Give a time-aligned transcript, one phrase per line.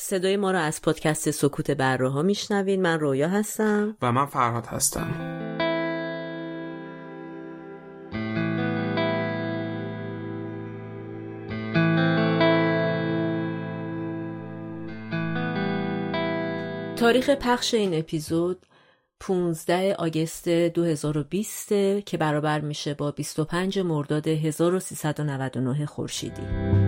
[0.00, 3.96] صدای ما را از پادکست سکوت بره ها میشنوین من رویا هستم.
[4.02, 5.10] و من فرهاد هستم.
[16.96, 18.66] تاریخ پخش این اپیزود
[19.20, 21.68] 15 آگست 2020
[22.06, 26.87] که برابر میشه با 25 مرداد 1399 خورشیدی.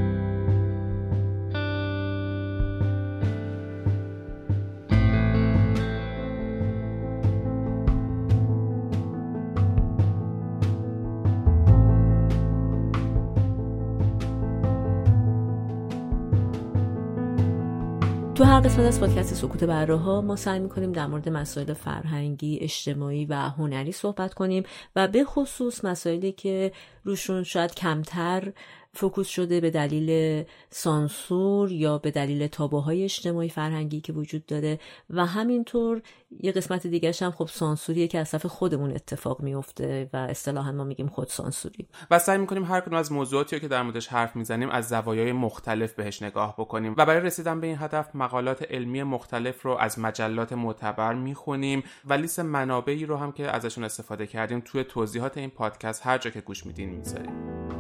[18.61, 23.25] هر قسمت از پادکست سکوت بره ها ما سعی می‌کنیم در مورد مسائل فرهنگی، اجتماعی
[23.25, 24.63] و هنری صحبت کنیم
[24.97, 26.73] و به خصوص مسائلی که
[27.05, 28.53] روشون شاید کمتر
[28.95, 34.79] focus شده به دلیل سانسور یا به دلیل تابوهای اجتماعی فرهنگی که وجود داره
[35.11, 36.03] و همینطور
[36.41, 40.85] یه قسمت دیگه هم خب سانسوریه که از طرف خودمون اتفاق میفته و اصطلاحا ما
[40.85, 44.71] میگیم خود سانسوری و سعی می‌کنیم هر کدوم از موضوعاتی که در موردش حرف می‌زنیم
[44.71, 49.63] از زوایای مختلف بهش نگاه بکنیم و برای رسیدن به این هدف مقالات علمی مختلف
[49.63, 54.85] رو از مجلات معتبر می‌خونیم و لیست منابعی رو هم که ازشون استفاده کردیم توی
[54.85, 57.80] توضیحات این پادکست هر جا که گوش میدین می‌ذاریم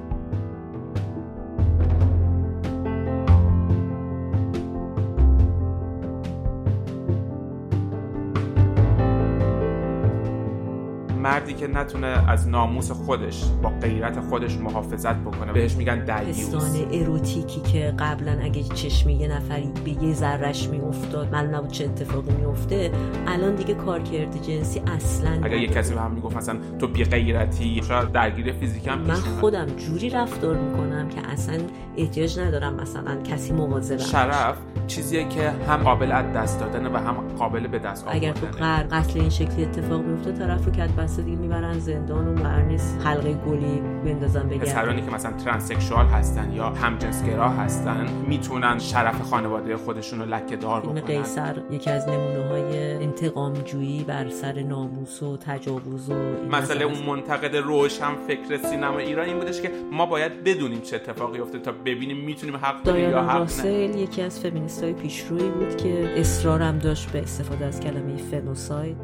[11.31, 16.89] مردی که نتونه از ناموس خودش با غیرت خودش محافظت بکنه بهش میگن دیوس پستان
[16.92, 22.33] اروتیکی که قبلا اگه چشمی یه نفری به یه ذرش میافتاد معلوم نبود چه اتفاقی
[22.33, 22.91] میفته
[23.27, 27.83] الان دیگه کارکرد جنسی اصلا اگر یه کسی به هم می‌گفت مثلا تو بی غیرتی
[27.89, 31.58] شاید درگیر فیزیکم من خودم جوری رفتار می‌کنم که اصلا
[31.97, 34.56] احتیاج ندارم مثلا کسی مواظبم شرف
[34.91, 38.46] چیزیه که هم قابل از دست دادن و هم قابل به دست آوردن اگر تو
[38.46, 42.62] قر قتل این شکلی اتفاق میفته طرف رو کت بسته دیگه می‌برن زندان و قرار
[42.62, 44.64] نیست حلقه گلی بندازن بگردن.
[44.64, 50.80] پسرانی که مثلا ترانسکشوال هستن یا همجنسگرا هستن می‌تونن شرف خانواده خودشون رو لکه دار
[50.80, 51.01] بکنن.
[51.01, 56.14] قیصر یکی از نمونه های انتقام جویی بر سر ناموس و تجاوز و
[56.51, 56.84] مسئله.
[56.84, 61.58] اون منتقد روشن فکر سینما ایران این بودش که ما باید بدونیم چه اتفاقی افته
[61.58, 63.70] تا ببینیم می‌تونیم حق داریم یا حق نه.
[63.70, 68.96] یکی از فمینیست های پیشرویی بود که اصرارم داشت به استفاده از کلمه فنوساید.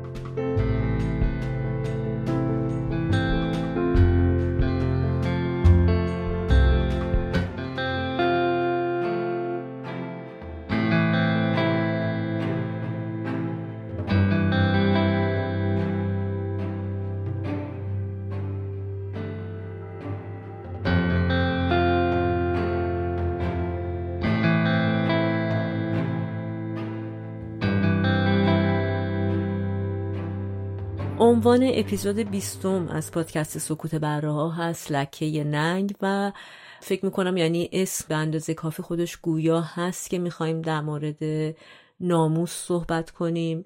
[31.26, 36.32] عنوان اپیزود بیستم از پادکست سکوت بره هست لکه ننگ و
[36.80, 41.54] فکر می‌کنم یعنی اسم به اندازه کافی خودش گویا هست که می‌خوایم در مورد
[42.00, 43.62] ناموس صحبت کنیم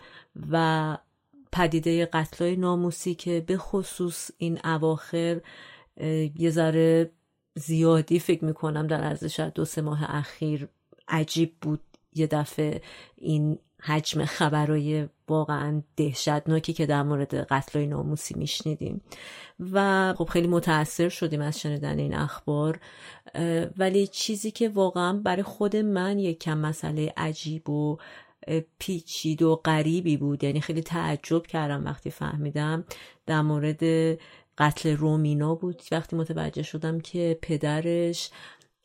[0.51, 0.99] و
[1.53, 5.41] پدیده قتلای ناموسی که به خصوص این اواخر
[6.39, 7.11] یه ذره
[7.55, 10.69] زیادی فکر می‌کنم در شاید دو سه ماه اخیر
[11.09, 11.81] عجیب بود
[12.13, 12.83] یه دفعه
[13.17, 19.01] این حجم خبرای واقعا دهشتناکی که در مورد قتلای ناموسی میشنیدیم.
[19.73, 22.81] و خب خیلی متاثر شدیم از شنیدن این اخبار
[23.77, 27.99] ولی چیزی که واقعا برای خود من یک کم مسئله عجیب و
[28.79, 30.45] پیچید و غریبی بود.
[30.45, 32.85] یعنی خیلی تعجب کردم وقتی فهمیدم
[33.27, 33.83] در مورد
[34.59, 35.83] قتل رومینا بود.
[35.93, 38.31] وقتی متوجه شدم که پدرش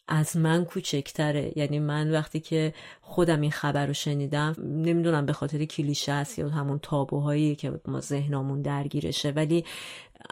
[0.07, 1.53] از من کوچکتره.
[1.55, 6.49] یعنی من وقتی که خودم این خبر رو شنیدم نمی‌دونم به خاطر کلیشه است یا
[6.49, 9.31] همون تابوهایی که ما ذهنمون درگیرشه.
[9.31, 9.65] ولی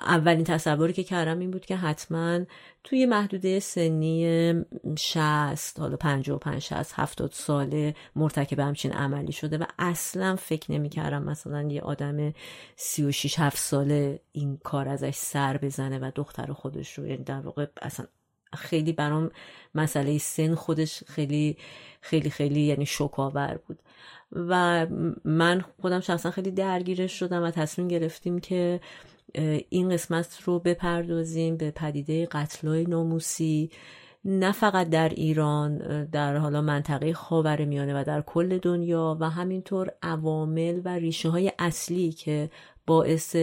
[0.02, 2.40] اولین تصوری که کردم این بود که حتما
[2.84, 4.54] توی محدوده سنی
[4.98, 11.62] 60 حالا 55 60 70 ساله مرتکب همچین عملی شده و اصلا فکر نمی‌کردم مثلا
[11.62, 12.34] یه آدم
[12.76, 17.66] 36 7 ساله این کار ازش سر بزنه و دختر خودش رو یعنی در واقع
[17.82, 18.06] اصلا
[18.56, 19.32] خیلی برام
[19.76, 21.58] مسئله سن خودش خیلی
[22.02, 23.80] خیلی خیلی یعنی شوکاور بود.
[24.32, 24.88] و
[25.26, 28.80] من خودم شخصا خیلی درگیرش شدم و تصمیم گرفتیم که
[29.70, 33.70] این قسمت رو بپردازیم به پدیده قتلای ناموسی.
[34.26, 39.92] نه فقط در ایران در حالا منطقه خاور میانه و در کل دنیا و همینطور
[40.02, 42.50] عوامل و ریشه های اصلی که
[42.88, 43.36] باعث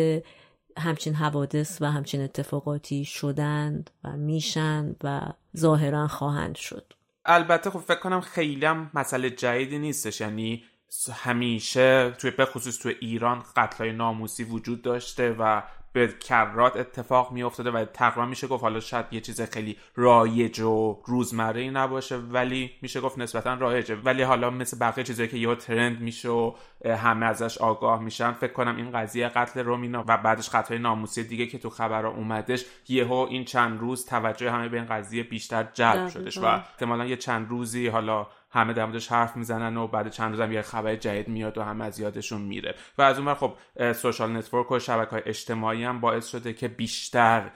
[0.78, 5.20] همچین حوادث و همچین اتفاقاتی شدند و میشن و
[5.56, 6.92] ظاهرا خواهند شد.
[7.24, 10.20] البته خب فکر کنم خیلی هم مسئله جدیدی نیستش.
[10.20, 10.64] یعنی
[11.12, 17.42] همیشه توی به خصوص توی ایران قتلای ناموسی وجود داشته و به کرات اتفاق می
[17.42, 22.16] افتاده و تقریبا میشه گفت حالا شاید یه چیز خیلی رایج و روزمره ای نباشه
[22.16, 23.94] ولی میشه گفت نسبتا رایجه.
[23.94, 26.52] ولی حالا مثل بقیه چیزایی که یه ترند میشه و
[26.84, 31.46] همه ازش آگاه میشن فکر کنم این قضیه قتل رومینا و بعدش قتل ناموسی دیگه
[31.46, 36.08] که تو خبرها اومدش یهو این چند روز توجه همه به این قضیه بیشتر جلب
[36.08, 40.30] شدش و احتمالا یه چند روزی حالا همه در موردش حرف می‌زنن و بعد چند
[40.30, 42.74] روز هم یه خبر جدید میاد و همه از یادشون میره.
[42.98, 43.52] و از اون خب
[43.92, 47.50] social network و شبکه های اجتماعی هم باعث شده که بیشتر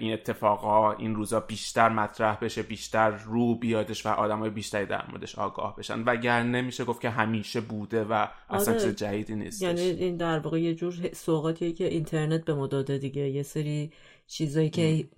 [0.00, 5.38] این اتفاقا این روزا بیشتر مطرح بشه بیشتر رو بیادش و های بیشتری در موردش
[5.38, 6.02] آگاه بشن.
[6.06, 8.82] و نمیشه گفت که همیشه بوده و اصلا آره.
[8.82, 12.98] چیز جدیدی نیست یعنی این در واقع یه جور سوقاتیه که اینترنت به ما داده
[12.98, 13.28] دیگه.
[13.28, 13.92] یه سری
[14.26, 15.08] چیزایی که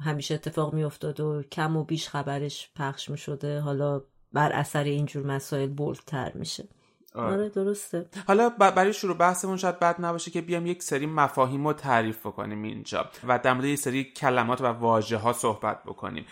[0.00, 3.60] همیشه اتفاق میافتاد و کم و بیش خبرش پخش می‌شده.
[3.60, 4.02] حالا
[4.34, 6.68] بر اثر اینجور مسائل بولتر میشه.
[7.14, 7.32] آره.
[7.32, 8.06] آره درسته.
[8.26, 12.62] حالا برای شروع بحثمون شاید بد نباشه که بیام یک سری مفاهیم رو تعریف بکنیم
[12.62, 16.26] اینجا و در مورد یک سری کلمات و واژه ها صحبت بکنیم.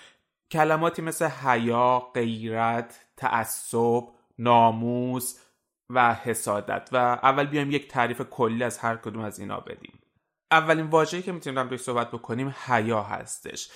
[0.51, 4.03] کلماتی مثل حیا، غیرت، تعصب،
[4.39, 5.39] ناموس
[5.91, 6.89] و حسادت.
[6.93, 9.99] و اول بیام یک تعریف کلی از هر کدوم از اینا بدیم.
[10.51, 13.71] اولین واژه‌ای که می‌تونیم در صحبت بکنیم حیا هستش.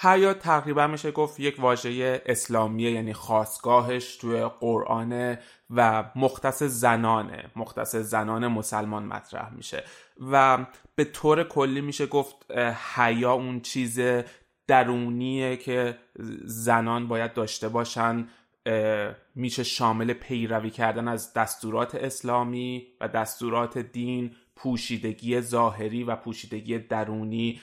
[0.00, 5.36] حیا تقریبا میشه گفت یک واژه اسلامیه یعنی خاصگاهش توی قرآن
[5.70, 9.84] و مختص زنانه مختص زنان مسلمان مطرح میشه.
[10.30, 12.50] و به طور کلی میشه گفت
[12.94, 14.00] حیا اون چیز
[14.66, 15.98] درونیه که
[16.44, 18.28] زنان باید داشته باشن.
[19.34, 27.60] میشه شامل پیروی کردن از دستورات اسلامی و دستورات دین پوشیدگی ظاهری و پوشیدگی درونی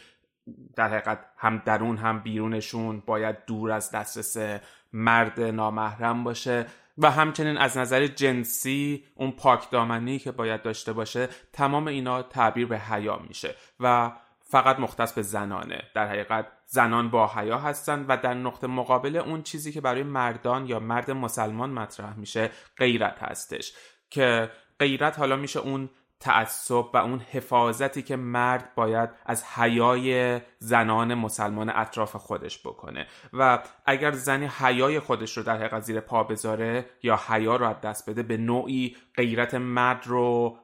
[0.76, 4.62] در حقیقت هم درون هم بیرونشون باید دور از دسترس
[4.94, 6.66] مرد نامحرم باشه
[6.98, 12.68] و همچنین از نظر جنسی اون پاک دامنی که باید داشته باشه تمام اینا تعبیر
[12.68, 14.12] به حیا میشه و
[14.52, 15.84] فقط مختص به زنانه.
[15.96, 20.66] در حقیقت زنان با حیا هستن و در نقطه مقابل اون چیزی که برای مردان
[20.66, 23.74] یا مرد مسلمان مطرح میشه غیرت هستش.
[24.10, 31.14] که غیرت حالا میشه اون تعصب و اون حفاظتی که مرد باید از حیای زنان
[31.14, 33.08] مسلمان اطراف خودش بکنه.
[33.34, 37.82] و اگر زنی حیای خودش رو در حقیقت زیر پا بذاره یا حیا رو از
[37.82, 40.58] دست بده به نوعی غیرت مرد رو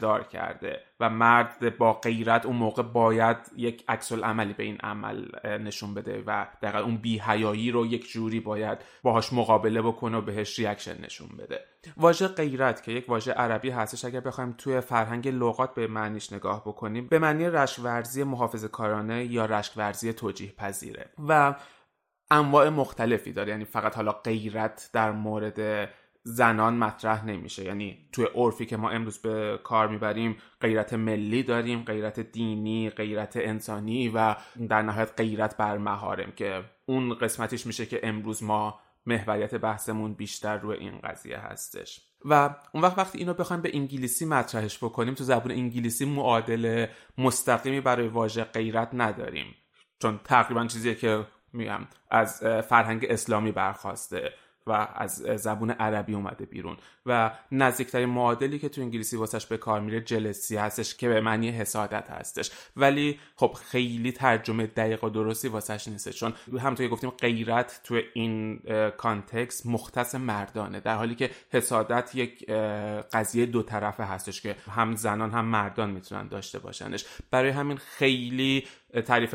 [0.00, 0.87] دار کرده.
[1.00, 6.22] و مرد با غیرت اون موقع باید یک عکس عملی به این عمل نشون بده
[6.26, 11.28] و دقیقا اون بیهیایی رو یک جوری باید باهاش مقابله بکنه و بهش ریاکشن نشون
[11.38, 11.60] بده.
[11.96, 16.60] واژه غیرت که یک واژه عربی هستش اگر بخوایم توی فرهنگ لغات به معنیش نگاه
[16.60, 21.54] بکنیم به معنی رشکورزی محافظ کارانه یا رشکورزی توجیه پذیره و
[22.30, 25.88] انواع مختلفی داره یعنی فقط حالا غیرت در مورد
[26.30, 27.64] زنان مطرح نمیشه.
[27.64, 33.36] یعنی توی عرفی که ما امروز به کار می‌بریم غیرت ملی داریم غیرت دینی غیرت
[33.36, 34.36] انسانی و
[34.68, 40.56] در نهایت غیرت بر مهارم که اون قسمتش میشه که امروز ما محوریت بحثمون بیشتر
[40.56, 42.00] روی این قضیه هستش.
[42.24, 46.86] و اون وقت وقتی اینو بخوایم به انگلیسی مطرحش بکنیم تو زبون انگلیسی معادل
[47.18, 49.54] مستقیمی برای واژه غیرت نداریم.
[50.02, 54.32] چون تقریبا چیزیه که میگم از فرهنگ اسلامی برخواسته.
[54.68, 56.76] و از زبون عربی اومده بیرون.
[57.06, 61.50] و نزدیکترین معادلی که تو انگلیسی واسش به کار میره جلسی هستش که به معنی
[61.50, 62.50] حسادت هستش.
[62.76, 68.00] ولی خب خیلی ترجمه دقیق و درستی واسش نیست چون همونطور که گفتیم غیرت تو
[68.14, 68.60] این
[68.96, 70.80] کانتکس مختص مردانه.
[70.80, 72.50] در حالی که حسادت یک
[73.12, 77.04] قضیه دو طرفه هستش که هم زنان هم مردان می‌تونن داشته باشنش.
[77.30, 78.66] برای همین خیلی
[79.06, 79.34] تعریف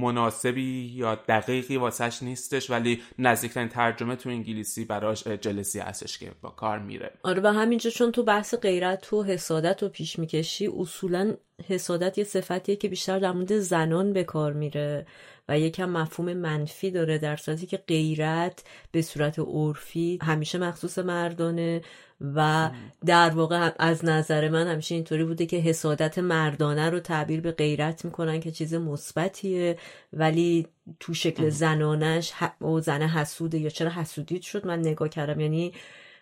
[0.00, 6.50] مناسبی یا دقیقی واسش نیستش ولی نزدیکترین ترجمه تو انگلیسی براش جلسی هستش که با
[6.50, 7.10] کار میره.
[7.22, 11.34] آره و همینجا چون تو بحث غیرت و حسادت رو پیش می‌کشی اصولا
[11.68, 15.06] حسادت یه صفتیه که بیشتر در مورد زنان به کار میره
[15.48, 21.82] و یکم مفهوم منفی داره در صورتی که غیرت به صورت عرفی همیشه مخصوص مردانه
[22.20, 22.70] و
[23.06, 28.04] در واقع از نظر من همیشه اینطوری بوده که حسادت مردانه رو تعبیر به غیرت
[28.04, 29.78] می‌کنن که چیز مثبتیه
[30.12, 30.66] ولی
[31.00, 35.40] تو شکل زنانش و زن حسوده یا چرا حسودیت شد من نگاه کردم.
[35.40, 35.72] یعنی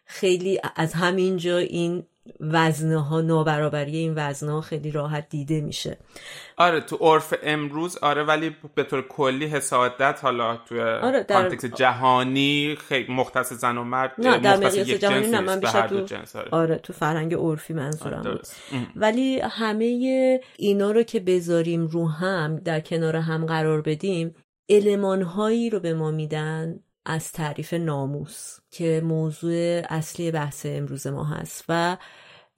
[0.04, 2.04] خیلی از همینجا این
[2.40, 5.98] وزنه ها نابرابری این وزنه ها خیلی راحت دیده میشه
[6.56, 11.42] آره تو عرف امروز آره ولی به طور کلی حسادت حالا تو آره در...
[11.42, 16.00] کانتکس جهانی خیلی مختص زن و مرد نه در مقیاس جهانی نه من بیشتر تو
[16.00, 16.48] جنس آره.
[16.50, 16.76] آره.
[16.76, 18.46] تو فرهنگ عرفی منظورم آره بود
[18.96, 24.34] ولی همه اینا رو که بذاریم رو هم در کنار هم قرار بدیم
[24.68, 31.24] علمان هایی رو به ما میدن از تعریف ناموس که موضوع اصلی بحث امروز ما
[31.24, 31.96] هست و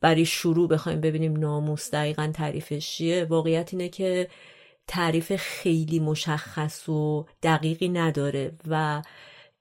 [0.00, 3.24] برای شروع بخوایم ببینیم ناموس دقیقا تعریفش چیه.
[3.24, 4.28] واقعیت اینه که
[4.86, 9.02] تعریف خیلی مشخص و دقیقی نداره و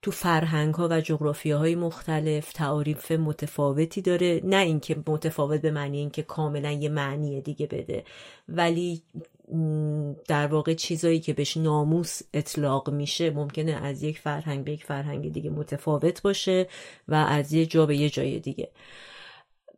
[0.02, 4.40] تو فرهنگ ها و جغرافی های مختلف تعاریف متفاوتی داره.
[4.44, 8.04] نه اینکه متفاوت به معنی اینکه کاملا یه معنی دیگه بده
[8.48, 9.02] ولی
[10.28, 15.32] در واقع چیزایی که بهش ناموس اطلاق میشه ممکنه از یک فرهنگ به یک فرهنگ
[15.32, 16.68] دیگه متفاوت باشه
[17.08, 18.70] و از یه جا به یه جای دیگه.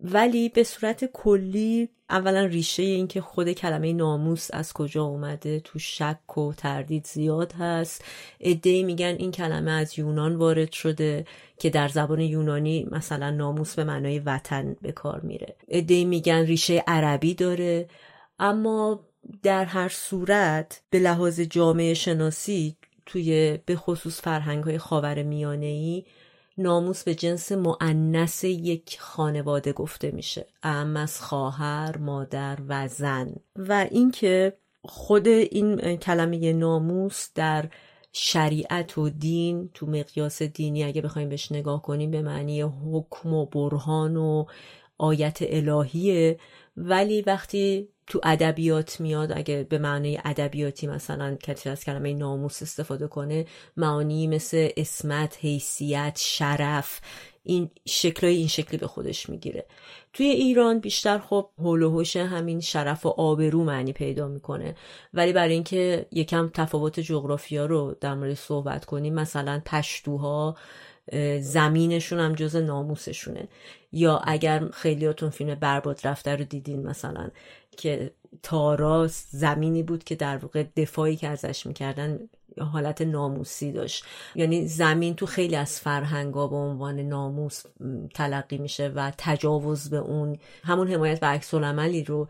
[0.00, 5.78] ولی به صورت کلی اولا ریشه این که خود کلمه ناموس از کجا اومده تو
[5.78, 8.04] شک و تردید زیاد هست.
[8.40, 11.24] ادهی میگن این کلمه از یونان وارد شده
[11.58, 15.56] که در زبان یونانی مثلا ناموس به معنای وطن به کار میره.
[15.68, 17.88] ادهی میگن ریشه عربی داره.
[18.38, 19.05] اما
[19.42, 26.04] در هر صورت به لحاظ جامعه شناسی توی به خصوص فرهنگ های خاور میانه ای
[26.58, 30.46] ناموس به جنس معنس یک خانواده گفته میشه.
[30.62, 33.34] ام از خواهر مادر و زن.
[33.56, 37.68] و اینکه خود این کلمه ناموس در
[38.12, 43.46] شریعت و دین تو مقیاس دینی اگه بخوایم بهش نگاه کنیم به معنی حکم و
[43.46, 44.44] برهان و
[44.98, 46.38] آیت الهیه
[46.76, 53.06] ولی وقتی تو ادبیات میاد اگه به معنی ادبیاتی مثلا کسی از کلمه ناموس استفاده
[53.08, 53.46] کنه
[53.76, 57.00] معانی مثل اسمت حیثیت شرف
[57.42, 59.66] این شکلای این شکلی به خودش می‌گیره.
[60.12, 64.74] توی ایران بیشتر خب هول و همین شرف و آبرو معنی پیدا می‌کنه.
[65.14, 70.56] ولی برای اینکه یکم تفاوت جغرافیا رو در مورد صحبت کنیم مثلا پشتوها
[71.40, 73.48] زمینشون هم جز ناموسشونه.
[73.92, 77.30] یا اگر خیلیاتون فیلم برباد رفته رو دیدین مثلا
[77.76, 78.10] که
[78.42, 82.18] تاراس زمینی بود که در واقع دفاعی که ازش می‌کردن
[82.72, 84.04] حالت ناموسی داشت.
[84.34, 87.62] یعنی زمین تو خیلی از فرهنگا به عنوان ناموس
[88.14, 92.28] تلقی میشه و تجاوز به اون همون حمایت و عکس عملی رو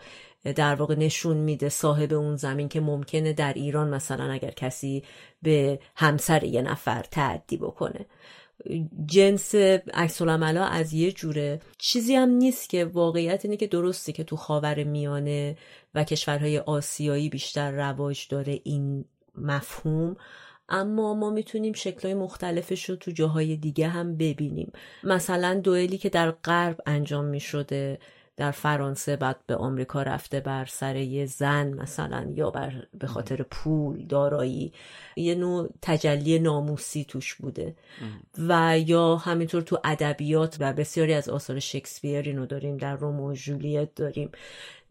[0.55, 5.03] در واقع نشون میده صاحب اون زمین که ممکنه در ایران مثلا اگر کسی
[5.43, 8.07] به همسر یه نفر تعدی بکنه.
[9.07, 9.55] جنس
[9.95, 11.61] عکس از یه جوره.
[11.79, 15.57] چیزی هم نیست که واقعیت اینه که درستی که تو خاور میانه
[15.95, 20.17] و کشورهای آسیایی بیشتر رواج داره این مفهوم
[20.69, 24.73] اما ما می‌تونیم شکلهای مختلفش رو تو جاهای دیگه هم ببینیم.
[25.05, 27.99] مثلا دوئلی که در غرب انجام می‌شده
[28.37, 33.43] در فرانسه بعد به آمریکا رفته بر سر یه زن مثلا یا بر به خاطر
[33.43, 34.73] پول دارایی
[35.16, 37.76] یه نوع تجلی ناموسی توش بوده.
[38.38, 43.35] و یا همینطور تو ادبیات و بسیاری از آثار شکسپیر اینو داریم در رومو و
[43.35, 44.31] جولیت داریم.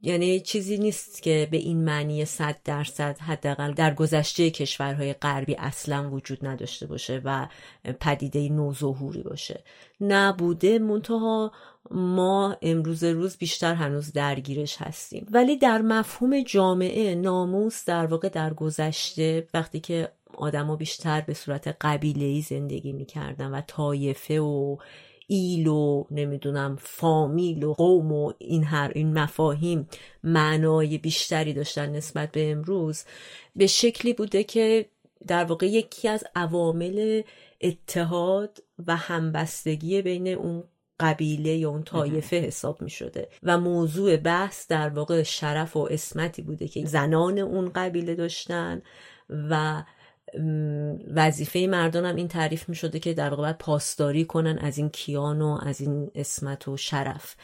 [0.06, 6.10] یعنی چیزی نیست که به این معنی صد درصد حداقل در گذشته کشورهای غربی اصلا
[6.10, 7.48] وجود نداشته باشه و
[8.00, 9.64] پدیده نوظهوری باشه.
[10.02, 11.52] نبوده منتها
[11.92, 15.28] ما امروز روز بیشتر هنوز درگیرش هستیم.
[15.32, 21.78] ولی در مفهوم جامعه ناموس در واقع در گذشته وقتی که آدما بیشتر به صورت
[21.82, 24.78] قبیله ای زندگی می‌کردن و طایفه و
[25.28, 29.90] ایل و نمی‌دونم فامیل و قوم و این هر این مفاهیم
[30.24, 33.04] معنای بیشتری داشتن نسبت به امروز
[33.56, 34.86] به شکلی بوده که
[35.28, 37.22] در واقع یکی از عوامل
[37.62, 40.64] اتحاد و همبستگی بین اون
[41.00, 46.42] قبیله یا اون طایفه حساب می شده و موضوع بحث در واقع شرف و اسمتی
[46.42, 48.82] بوده که زنان اون قبیله داشتن
[49.30, 49.84] و
[51.16, 55.42] وظیفه مردان هم این تعریف می شده که در واقع پاسداری کنن از این کیان
[55.42, 57.36] و از این اسمت و شرف.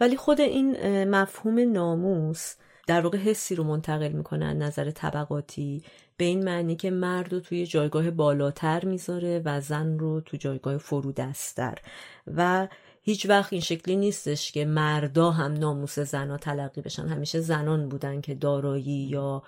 [0.00, 2.54] ولی خود این مفهوم ناموس
[2.86, 5.82] در واقع حسی رو منتقل می‌کنه نظر طبقاتی
[6.16, 10.78] به این معنی که مرد رو توی جایگاه بالاتر می‌ذاره و زن رو تو جایگاه
[10.78, 11.78] فرودستر.
[12.36, 12.68] و
[13.02, 17.08] هیچ وقت این شکلی نیستش که مردا هم ناموس زنا تلقی بشن.
[17.08, 19.42] همیشه زنان بودن که دارایی یا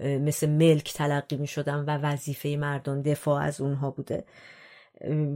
[0.00, 4.24] مثل ملک تلقی می شدن و وظیفه مردان دفاع از اونها بوده.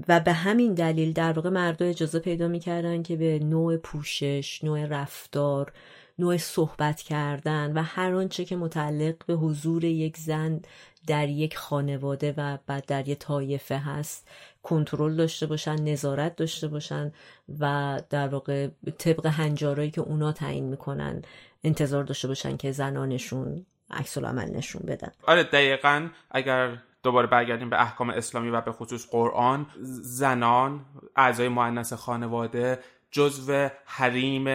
[0.09, 4.87] و به همین دلیل در واقع مردا اجازه پیدا می‌کردن که به نوع پوشش، نوع
[4.87, 5.73] رفتار،
[6.19, 10.61] نوع صحبت کردن و هر آنچه که متعلق به حضور یک زن
[11.07, 14.29] در یک خانواده و بعد در یک طایفه هست
[14.62, 17.12] کنترل داشته باشن نظارت داشته باشن
[17.59, 21.23] و در واقع طبق هنجارایی که اونا تعیین می‌کنن
[21.65, 25.12] انتظار داشته باشن که زنانشون عکس عمل نشون بدن.
[25.26, 29.66] آره دقیقا اگر دوباره برگردیم به احکام اسلامی و به خصوص قرآن
[30.02, 30.85] زنان
[31.16, 32.78] اعضای معنس خانواده
[33.11, 34.47] جزو حریم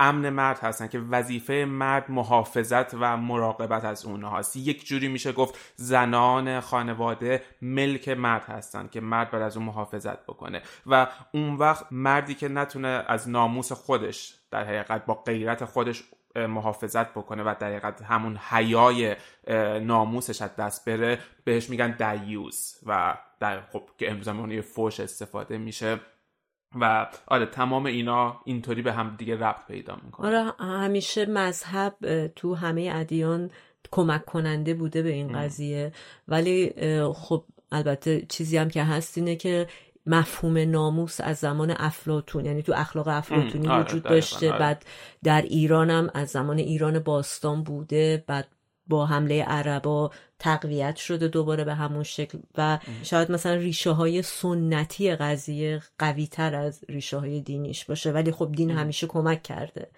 [0.00, 5.58] امن مرد هستن که وظیفه مرد محافظت و مراقبت از اونهاست یک جوری میشه گفت
[5.76, 10.62] زنان خانواده ملک مرد هستن که مرد بر از اون محافظت بکنه.
[10.86, 16.04] و اون وقت مردی که نتونه از ناموس خودش در حقیقت با غیرت خودش
[16.36, 19.16] محافظت بکنه و در حقیقت همون حیای
[19.80, 25.58] ناموسش از دست بره بهش میگن دیوز و در خب که امروز یه فوش استفاده
[25.58, 26.00] میشه
[26.80, 30.26] و آره تمام اینا اینطوری به هم دیگه ربط پیدا می‌کنه.
[30.26, 33.50] آره همیشه مذهب تو همه ادیان
[33.92, 35.92] کمک کننده بوده به این قضیه.
[36.28, 36.72] ولی
[37.14, 39.66] خب البته چیزی هم که هست اینه که
[40.06, 44.50] مفهوم ناموس از زمان افلاتون یعنی تو اخلاق افلاتونی آره، وجود داشته.
[44.50, 44.58] آره.
[44.58, 44.84] بعد
[45.24, 48.24] در ایران هم از زمان ایران باستان بوده.
[48.26, 48.48] بعد
[48.86, 52.38] با حمله عربا تقویت شده دوباره به همون شکل.
[52.58, 58.12] و شاید مثلا ریشه های سنتی قضیه قوی تر از ریشه های دینیش باشه.
[58.12, 59.90] ولی خب دین همیشه کمک کرده.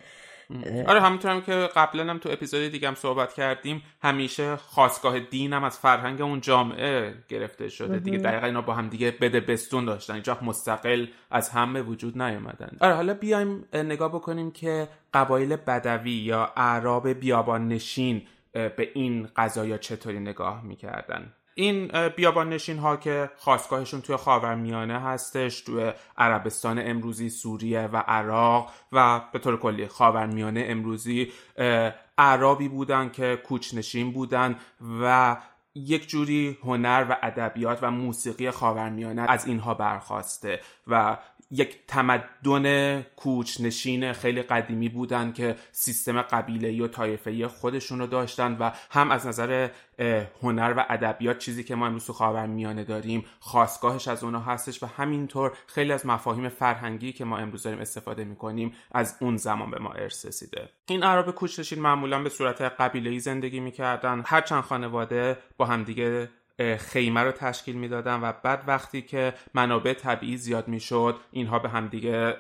[0.89, 5.53] آره همونطور هم که قبلا هم تو اپیزود دیگه هم صحبت کردیم همیشه خواستگاه دین
[5.53, 7.99] هم از فرهنگ اون جامعه گرفته شده.
[7.99, 10.15] دیگه دقیقا اینا با هم دیگه بده بستون داشتن.
[10.15, 12.77] اینجا مستقل از همه وجود نیومدن.
[12.81, 19.79] آره حالا بیایم نگاه بکنیم که قبایل بدوی یا اعراب بیابان نشین به این قضایا
[19.79, 27.31] چطوری نگاه می‌کردن؟ این بیابان نشین ها که خواستگاهشون توی خاورمیانه هستش توی عربستان امروزی
[27.31, 31.33] سوریه و عراق و به طور کلی خاورمیانه امروزی
[32.19, 34.57] عربی بودن که کوچنشین بودن
[35.03, 35.37] و
[35.75, 41.17] یک جوری هنر و ادبیات و موسیقی خاورمیانه از اینها برخواسته و
[41.51, 48.71] یک تمدن کوچنشین خیلی قدیمی بودن که سیستم قبیله و طایفه خودشون رو داشتن و
[48.91, 49.69] هم از نظر
[50.43, 54.87] هنر و ادبیات چیزی که ما امروز تو میانه داریم خواستگاهش از اونها هستش و
[54.87, 59.79] همینطور خیلی از مفاهیم فرهنگی که ما امروز داریم استفاده می‌کنیم از اون زمان به
[59.79, 60.69] ما ارث رسیده.
[60.87, 64.23] این عرب کوچنشین معمولا به صورت قبیله زندگی می‌کردن.
[64.27, 66.29] هر چند خانواده با همدیگه
[66.79, 72.37] خیمه رو تشکیل می‌دادن و بعد وقتی که منابع طبیعی زیاد می‌شد اینها به همدیگه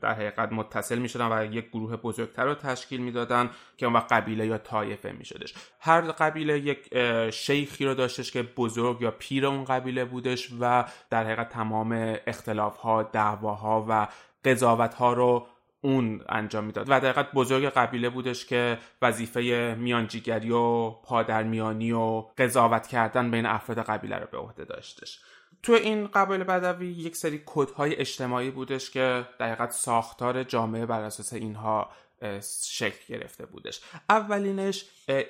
[0.00, 4.46] در حقیقت متصل می‌شدن و یک گروه بزرگتر رو تشکیل می‌دادن که اون وقت قبیله
[4.46, 5.54] یا طایفه میشدش.
[5.80, 6.98] هر قبیله یک
[7.30, 12.76] شیخی رو داشتش که بزرگ یا پیر اون قبیله بودش و در حقیقت تمام اختلاف
[12.76, 14.08] ها دعواها و
[14.44, 15.46] قضاوت ها رو
[15.80, 16.86] اون انجام می‌داد.
[16.88, 23.78] و در بزرگ قبیله بودش که وظیفه میانجیگری و پادرمیانی و قضاوت کردن بین افراد
[23.78, 25.20] قبیله رو به عهده داشتش.
[25.62, 31.32] تو این قبایل بدوی یک سری کدهای اجتماعی بودش که در ساختار جامعه بر اساس
[31.32, 31.90] اینها
[32.64, 33.80] شکل گرفته بودش.
[34.08, 34.84] اولینش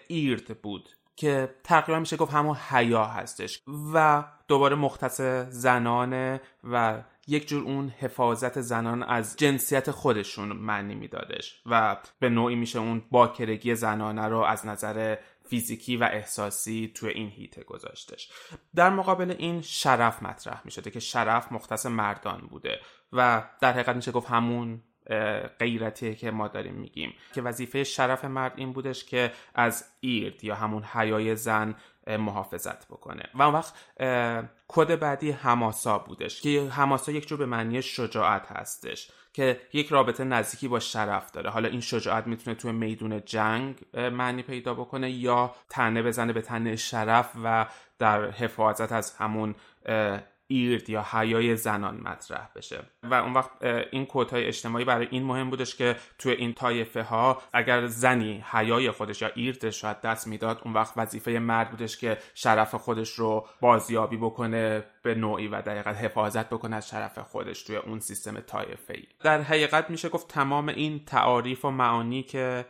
[0.09, 3.63] ایرد بود که تقریبا میشه گفت همون حیا هستش
[3.95, 11.63] و دوباره مختص زنانه و یک جور اون حفاظت زنان از جنسیت خودشون معنی میدادش
[11.67, 15.17] و به نوعی میشه اون باکرگی زنانه رو از نظر
[15.49, 18.31] فیزیکی و احساسی توی این هیته گذاشتش.
[18.75, 22.81] در مقابل این شرف مطرح می که شرف مختص مردان بوده
[23.13, 24.81] و در حقیقت میشه گفت همون
[25.59, 27.15] غیرتی که ما داریم میگیم.
[27.35, 31.75] که وظیفه شرف مرد این بودش که از ایرد یا همون حیای زن
[32.17, 33.23] محافظت بکنه.
[33.35, 33.75] و اون وقت
[34.69, 40.25] کد بعدی هماسا بودش که هماسا یک جور به معنی شجاعت هستش که یک رابطه
[40.25, 41.51] نزدیکی با شرف داره.
[41.51, 46.77] حالا این شجاعت می‌تونه توی میدون جنگ معنی پیدا بکنه یا تنه بزنه به تنه
[46.77, 47.67] شرف و
[47.99, 49.55] در حفاظت از همون
[50.51, 52.83] ایرد یا حیای زنان مطرح بشه.
[53.03, 53.51] و اون وقت
[53.91, 58.91] این کودهای اجتماعی برای این مهم بودش که توی این طایفه ها اگر زنی حیای
[58.91, 63.47] خودش یا ایردش رو دست می‌داد اون وقت وظیفه مرد بودش که شرف خودش رو
[63.61, 68.95] بازیابی بکنه به نوعی و دقیقت حفاظت بکنه از شرف خودش توی اون سیستم طایفه
[68.95, 72.65] ای در حقیقت میشه گفت تمام این تعاریف و معانی که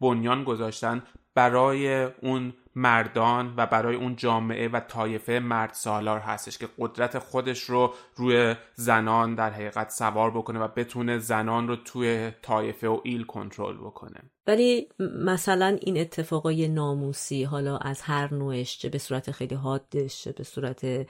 [0.00, 1.02] بنیان گذاشتن
[1.34, 7.60] برای اون مردان و برای اون جامعه و طایفه مرد سالار هستش که قدرت خودش
[7.60, 13.24] رو روی زنان در حقیقت سوار بکنه و بتونه زنان رو توی طایفه و ایل
[13.24, 14.20] کنترل بکنه.
[14.46, 14.88] ولی
[15.24, 20.44] مثلا این اتفاقای ناموسی حالا از هر نوعش چه به صورت خیلی حادش چه به
[20.44, 21.06] صورت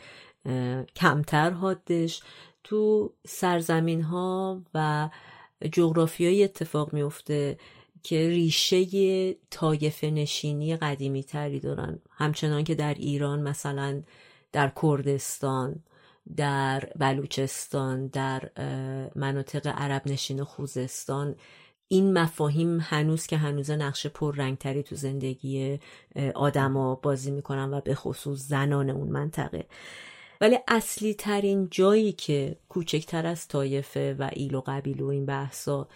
[0.96, 2.22] کمتر حادش
[2.64, 5.08] تو سرزمین ها و
[5.72, 7.58] جغرافیایی اتفاق میفته
[8.02, 8.84] که ریشه
[9.50, 11.98] طایفه نشینی قدیمی تری دارن.
[12.10, 14.02] همچنان که در ایران مثلا
[14.52, 15.82] در کردستان
[16.36, 18.50] در بلوچستان در
[19.14, 21.36] مناطق عرب نشین خوزستان
[21.88, 25.78] این مفاهیم هنوز که هنوز نقش پررنگتری تو زندگی
[26.34, 29.66] آدما بازی می‌کنن و به خصوص زنان اون منطقه.
[30.40, 35.88] ولی اصلی ترین جایی که کوچکتر از طایفه و ایل و قبیل و این بحثا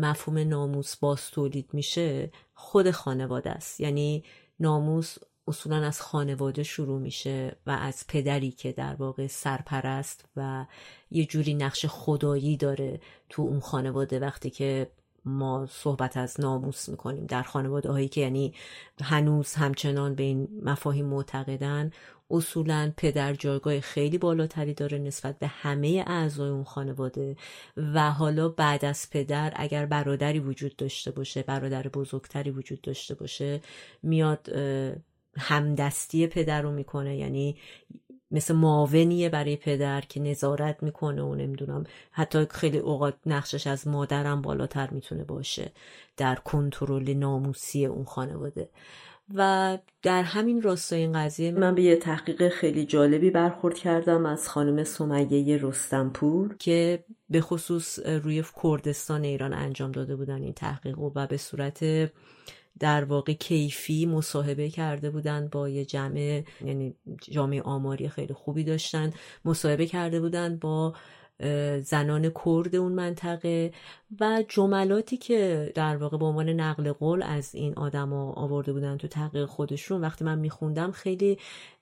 [0.00, 3.80] مفهوم ناموس باز تولید میشه خود خانواده است.
[3.80, 4.24] یعنی
[4.60, 10.66] ناموس اصولا از خانواده شروع میشه و از پدری که در واقع سرپرست و
[11.10, 14.90] یه جوری نقش خدایی داره تو اون خانواده وقتی که
[15.24, 17.26] ما صحبت از ناموس می‌کنیم.
[17.26, 18.54] در خانواده هایی که یعنی
[19.02, 21.90] هنوز همچنان به این مفاهیم معتقدن
[22.30, 27.36] اصولا پدر جایگاه خیلی بالاتری داره نسبت به همه اعضای اون خانواده
[27.76, 33.60] و حالا بعد از پدر اگر برادری وجود داشته باشه برادر بزرگتری وجود داشته باشه
[34.02, 34.48] میاد
[35.36, 37.16] همدستی پدر رو می‌کنه.
[37.16, 37.56] یعنی
[38.34, 44.42] مثل معاونیه برای پدر که نظارت می‌کنه و نمی‌دونم حتی خیلی اوقات نقشش از مادرم
[44.42, 45.72] بالاتر می‌تونه باشه.
[46.16, 48.68] در کنترل ناموسی اون خانواده.
[49.34, 54.48] و در همین راستای این قضیه من به یه تحقیق خیلی جالبی برخورد کردم از
[54.48, 56.56] خانم سمیه رستمپور.
[56.58, 62.10] که به خصوص روی کردستان ایران انجام داده بودن این تحقیق و به صورت
[62.80, 66.94] در واقع کیفی مصاحبه کرده بودن با یه جمع یعنی
[67.30, 69.12] جامعه آماری خیلی خوبی داشتن.
[69.44, 70.94] مصاحبه کرده بودن با
[71.82, 73.72] زنان کرد اون منطقه
[74.20, 79.08] و جملاتی که در واقع به عنوان نقل قول از این آدما آورده بودن تو
[79.08, 80.00] تحقیق خودشون.
[80.00, 81.38] وقتی من میخوندم خیلی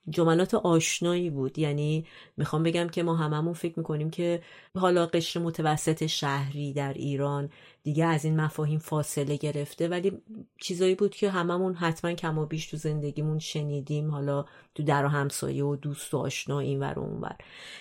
[0.08, 1.58] جملات آشنایی بود.
[1.58, 4.42] یعنی می‌خوام بگم که ما هممون فکر می‌کنیم که
[4.78, 7.50] حالا قشر متوسط شهری در ایران
[7.82, 10.22] دیگه از این مفاهیم فاصله گرفته ولی
[10.60, 15.08] چیزایی بود که هممون حتما کم و بیش تو زندگیمون شنیدیم حالا تو در و
[15.08, 17.20] همسایه و دوست و آشنا این ور و اون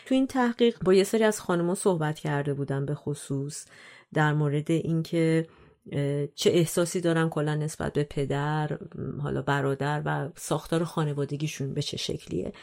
[0.05, 3.65] تو این تحقیق با یه سری از خانمها صحبت کرده بودم به خصوص
[4.13, 5.47] در مورد اینکه
[6.35, 8.77] چه احساسی دارن کلا نسبت به پدر
[9.21, 12.53] حالا برادر و ساختار خانوادگیشون به چه شکلیه.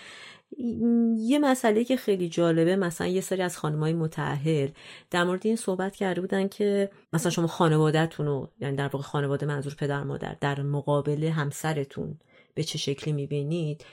[1.17, 4.69] یه مسئله که خیلی جالبه مثلا یه سری از خانمای متعهل
[5.11, 9.47] در مورد این صحبت کرده بودن که مثلا شما خانوادهتون رو یعنی در واقع خانواده
[9.47, 12.19] منظور پدر مادر در مقابل همسرتون
[12.55, 13.85] به چه شکلی می‌بینید؟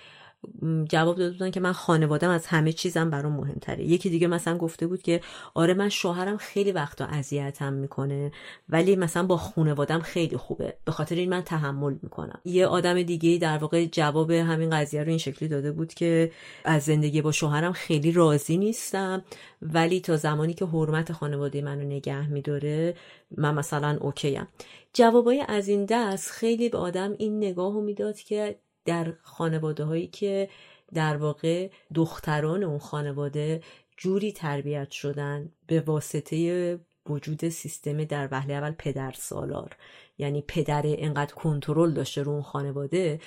[0.90, 3.84] جواب داده بودن که من خانوادم از همه چیزم برام مهمتره.
[3.84, 5.22] یکی دیگه مثلا گفته بود که
[5.54, 8.32] آره من شوهرم خیلی وقتا اذیتم می‌کنه
[8.70, 10.78] ولی مثلا با خانوادم خیلی خوبه.
[10.86, 12.40] به خاطر این من تحمل می‌کنم.
[12.46, 16.32] یه آدم دیگه در واقع جواب همین قضیه رو این شکلی داده بود که
[16.66, 19.24] از زندگی با شوهرم خیلی راضی نیستم
[19.62, 22.96] ولی تا زمانی که حرمت خانواده منو نگه میداره
[23.38, 24.48] من مثلا اوکیم.
[24.94, 30.50] جوابای از این دست خیلی به آدم این نگاه می‌داد که در خانواده هایی که
[30.94, 33.62] در واقع دختران اون خانواده
[33.98, 39.76] جوری تربیت شدن به واسطه وجود سیستم در وهله اول پدر سالار.
[40.18, 43.20] یعنی پدر انقدر کنترل داشته رو اون خانواده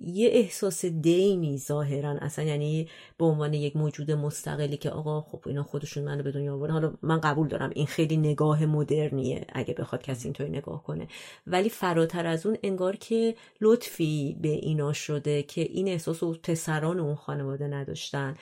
[0.00, 5.62] یه احساس دینی ظاهرا اصلا یعنی به عنوان یک موجود مستقلی که آقا خب اینا
[5.62, 6.72] خودشون منو به دنیا آوردن.
[6.72, 11.08] حالا من قبول دارم این خیلی نگاه مدرنیه اگه بخواد کسی اینطوری نگاه کنه.
[11.46, 17.00] ولی فراتر از اون انگار که لطفی به اینا شده که این احساس و پسران
[17.00, 18.34] اون خانواده نداشتن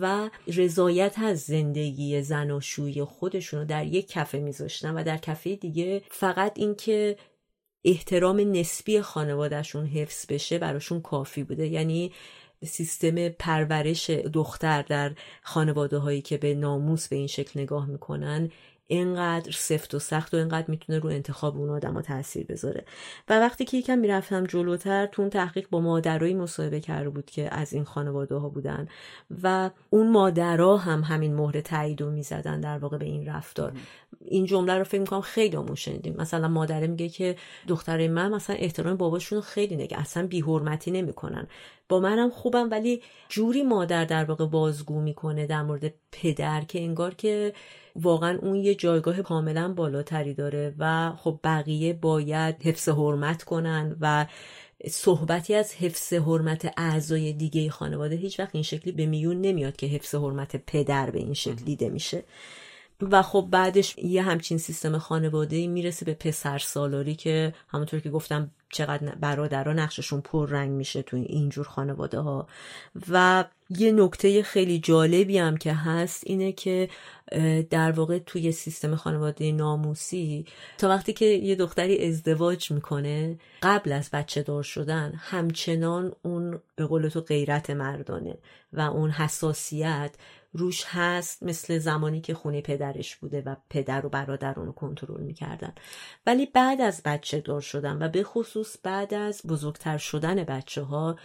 [0.00, 6.02] و رضایت از زندگی زناشویی خودشون رو در یک کفه میذاشتن و در کفه دیگه
[6.10, 7.16] فقط اینکه
[7.84, 11.66] احترام نسبی خانوادهشون حفظ بشه براشون کافی بوده.
[11.66, 12.12] یعنی
[12.64, 18.50] سیستم پرورش دختر در خانواده هایی که به ناموس به این شکل نگاه می‌کنن
[18.86, 22.84] اینقدر سفت و سخت و اینقدر می‌تونه رو انتخاب اون آدم تاثیر بذاره.
[23.28, 27.54] و وقتی که یکم می‌رفتم جلوتر تو اون تحقیق با مادرایی مصاحبه کرده بود که
[27.54, 28.88] از این خانواده ها بودن
[29.42, 33.72] و اون مادرها هم همین مهر تایید رو می‌زدن در واقع به این رفتار.
[34.20, 36.14] این جمله رو فکر می‌کنم خیلی همون شنیدیم.
[36.18, 37.36] مثلا مادره میگه که
[37.68, 41.46] دختر من مثلا احترام باباشون خیلی نگه اصلا بیحرمتی نمی‌کنن.
[41.88, 47.14] با منم خوبم ولی جوری مادر در واقع بازگو می‌کنه در مورد پدر که انگار
[47.14, 47.52] که
[47.96, 54.26] واقعا اون یه جایگاه کاملا بالاتری داره و خب بقیه باید حفظ حرمت کنن و
[54.90, 59.86] صحبتی از حفظ حرمت اعضای دیگه خانواده هیچ وقت این شکلی به میون نمیاد که
[59.86, 62.24] حفظ حرمت پدر به این شکل دیده میشه.
[63.00, 68.50] و خب بعدش یه همچین سیستم خانواده می‌رسه به پسر سالاری که همونطور که گفتم
[68.68, 72.48] چقدر برادرها نقششون پر رنگ میشه توی اینجور خانواده ها
[73.10, 76.88] و یه نکته خیلی جالبی هم که هست اینه که
[77.70, 80.46] در واقع توی سیستم خانواده ناموسی
[80.78, 86.86] تا وقتی که یه دختری ازدواج می‌کنه قبل از بچه دار شدن همچنان اون به
[86.86, 88.38] قول تو غیرت مردانه
[88.72, 90.14] و اون حساسیت
[90.54, 95.74] روش هست مثل زمانی که خونه پدرش بوده و پدر و برادر اونو کنترل می‌کردن.
[96.26, 101.16] ولی بعد از بچه دار شدن و به خصوص بعد از بزرگتر شدن بچه ها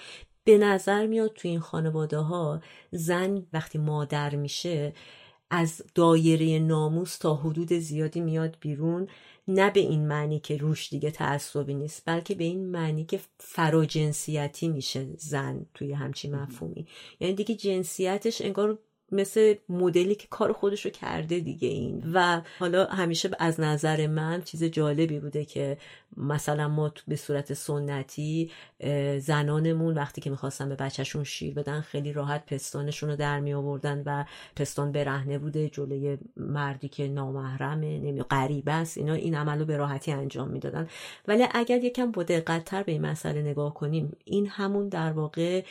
[0.44, 2.62] به نظر میاد تو این خانواده ها
[2.92, 4.94] زن وقتی مادر میشه
[5.50, 9.08] از دایره ناموس تا حدود زیادی میاد بیرون
[9.48, 14.68] نه به این معنی که روش دیگه تعصبی نیست بلکه به این معنی که فراجنسیتی
[14.68, 16.88] میشه زن توی همچین مفهومی.
[17.20, 18.80] یعنی دیگه جنسیتش انگار
[19.12, 22.04] مثل مدلی که کار خودش رو کرده دیگه این.
[22.13, 25.78] و حالا همیشه از نظر من چیز جالبی بوده که
[26.17, 28.52] مثلا ما به صورت سنتی
[29.19, 34.04] زنانمون وقتی که می‌خواستن به بچهشون شیر بدن خیلی راحت پستانشون رو در می آوردن
[34.06, 38.98] و پستان برهنه بوده جلوی مردی که نامحرمه نمی غریبه است.
[38.98, 40.88] اینا این عمل رو به راحتی انجام می‌دادن.
[41.28, 45.63] ولی اگر یکم با دقتتر به این مسئله نگاه کنیم این همون در واقع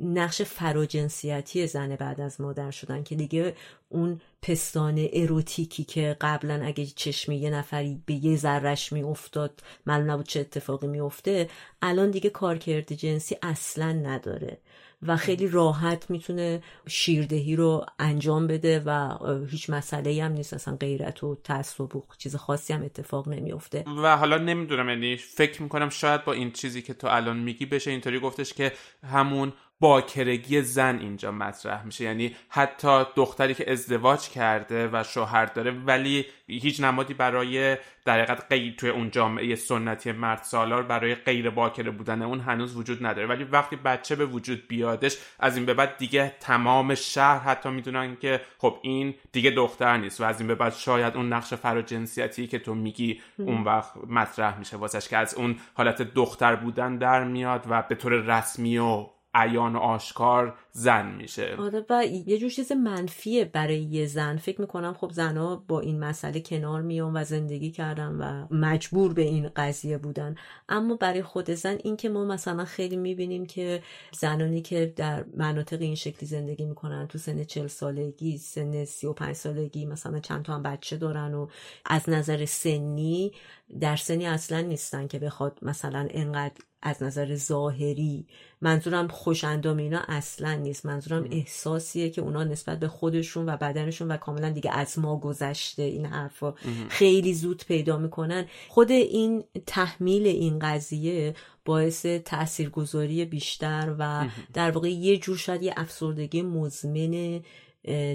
[0.00, 3.54] نقش فراجنسیتی زن بعد از مادر شدن که دیگه
[3.88, 10.26] اون پستان اروتیکی که قبلا اگه چشمی یه نفری به یه ذرش میافتاد معلوم نبود
[10.26, 11.48] چه اتفاقی میفته
[11.82, 14.58] الان دیگه کارکرد جنسی اصلا نداره
[15.02, 19.18] و خیلی راحت می‌تونه شیردهی رو انجام بده و
[19.50, 24.16] هیچ مسئله هم نیست اصلا غیرت و تعصب و چیز خاصی هم اتفاق نمیفته و
[24.16, 28.20] حالا نمی‌دونم یعنی فکر می‌کنم شاید با این چیزی که تو الان میگی بشه اینطوری
[28.20, 28.72] گفتش که
[29.04, 32.04] همون باکرگی زن اینجا مطرح میشه.
[32.04, 38.46] یعنی حتی دختری که ازدواج کرده و شوهر داره ولی هیچ نمادی برای در حقیقت
[38.48, 43.26] غیر توی اون جامعه سنتی مرد سالار برای غیر باکره بودن اون هنوز وجود نداره.
[43.26, 48.16] ولی وقتی بچه به وجود بیادش از این به بعد دیگه تمام شهر حتی می‌دونن
[48.16, 52.46] که خب این دیگه دختر نیست و از این به بعد شاید اون نقش فراجنسیتی
[52.46, 57.24] که تو میگی اون وقت مطرح میشه واسش که از اون حالت دختر بودن در
[57.24, 61.56] میاد و به طور رسمی و عیان آشکار زن میشه.
[61.58, 64.36] آره و یه جور چیز منفیه برای یه زن.
[64.36, 69.22] فکر می‌کنم خب زنها با این مسئله کنار میان و زندگی کردن و مجبور به
[69.22, 70.34] این قضیه بودن.
[70.68, 75.80] اما برای خود زن این که ما مثلا خیلی می‌بینیم که زنانی که در مناطق
[75.80, 80.44] این شکلی زندگی می‌کنن تو سن چل سالگی سن سی و پنج سالگی مثلا چند
[80.44, 81.48] تا هم بچه دارن و
[81.84, 83.32] از نظر سنی
[83.80, 88.26] در سنی اصلا نیستن که بخواد مثلا انقدر از نظر ظاهری.
[88.60, 90.86] منظورم خوشندام اینا اصلا نیست.
[90.86, 95.82] منظورم احساسیه که اونا نسبت به خودشون و بدنشون و کاملا دیگه از ما گذشته
[95.82, 96.54] این حرفا.
[96.88, 98.46] خیلی زود پیدا می‌کنن.
[98.68, 105.74] خود این تحمیل این قضیه باعث تاثیرگذاری بیشتر و در واقع یه جور شاید یه
[105.76, 107.40] افسردگی مزمن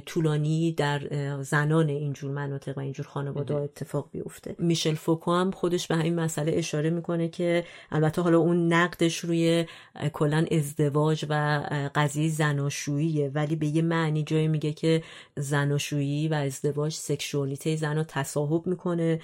[0.05, 1.01] طولانی در
[1.41, 4.55] زنان اینجور مناطق و اینجور خانواده اتفاق بیفته.
[4.59, 9.65] میشل فوکو هم خودش به همین مسئله اشاره می‌کنه که البته حالا اون نقدش روی
[10.13, 11.63] کلا ازدواج و
[11.95, 15.03] قضیه زناشوییه ولی به یه معنی جایی میگه که
[15.35, 19.19] زناشویی و ازدواج سکشوالیته زن رو تصاحب می‌کنه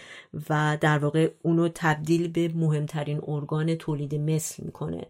[0.49, 5.07] و در واقع اونو تبدیل به مهمترین ارگان تولید مثل می‌کنه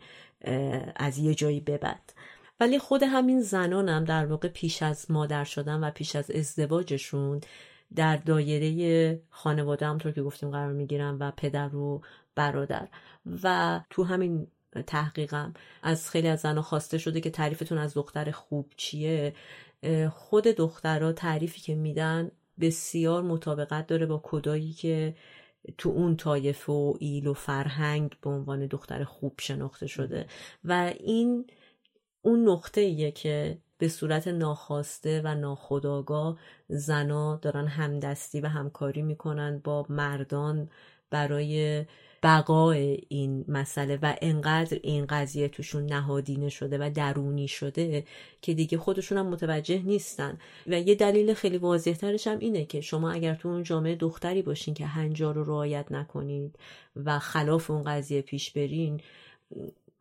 [0.96, 2.14] از یه جایی به بعد.
[2.62, 7.42] ولی خود همین زنانم هم در واقع پیش از مادر شدن و پیش از ازدواجشون
[7.96, 12.02] در دایره خانواده همطور که گفتیم قرار می‌گیرن و پدر و
[12.36, 12.88] برادر.
[13.44, 14.48] و تو همین
[14.88, 19.34] تحقیقم از خیلی از زنها خواسته شده که تعریفتون از دختر خوب چیه
[20.12, 25.16] خود دخترها تعریفی که میدن بسیار مطابقت داره با کدایی که
[25.78, 30.28] تو اون طایفه و ایل و فرهنگ به عنوان دختر خوب شناخته شده.
[30.64, 31.46] و این
[32.22, 36.38] اون نقطه ایه که به صورت ناخواسته و ناخداگاه
[36.70, 40.70] زنا دارن همدستی و همکاری می‌کنن با مردان
[41.10, 41.86] برای
[42.24, 48.06] بقای این مسئله و انقدر این قضیه توشون نهادینه شده و درونی شده
[48.42, 50.38] که دیگه خودشون هم متوجه نیستن.
[50.68, 54.42] و یه دلیل خیلی واضح ترش هم اینه که شما اگر تو اون جامعه دختری
[54.42, 56.56] باشین که هنجار رو رعایت نکنید
[56.96, 59.02] و خلاف اون قضیه پیش برین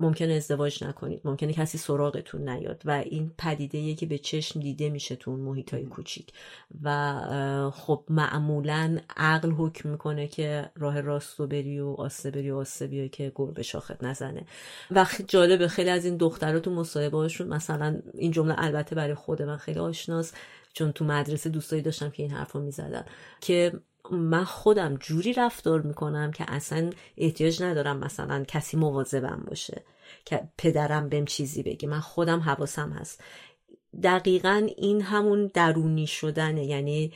[0.00, 1.20] ممکنه ازدواج نکنید.
[1.24, 2.82] ممکنه کسی سراغتون نیاد.
[2.84, 6.32] و این پدیده که به چشم دیده میشه تو اون محیط های کوچیک.
[6.82, 12.56] و خب معمولا عقل حکم می‌کنه که راه راست و بری و آسته بری و
[12.56, 14.46] آسته بیای که گربه شاخت نزنه.
[14.90, 19.42] و جالبه خیلی از این دخترها تو مصاحبه هاشون مثلا این جمله البته برای خود
[19.42, 20.36] من خیلی آشناست.
[20.72, 23.04] چون تو مدرسه دوستایی داشتم که این حرفو می‌زدن.
[23.40, 23.72] که
[24.11, 29.83] من خودم جوری رفتار می‌کنم که اصلا احتیاج ندارم مثلا کسی مواظبم باشه
[30.25, 31.88] که پدرم بهم چیزی بگه.
[31.88, 33.25] من خودم حواسم هست.
[34.03, 36.64] دقیقا این همون درونی شدنه.
[36.64, 37.12] یعنی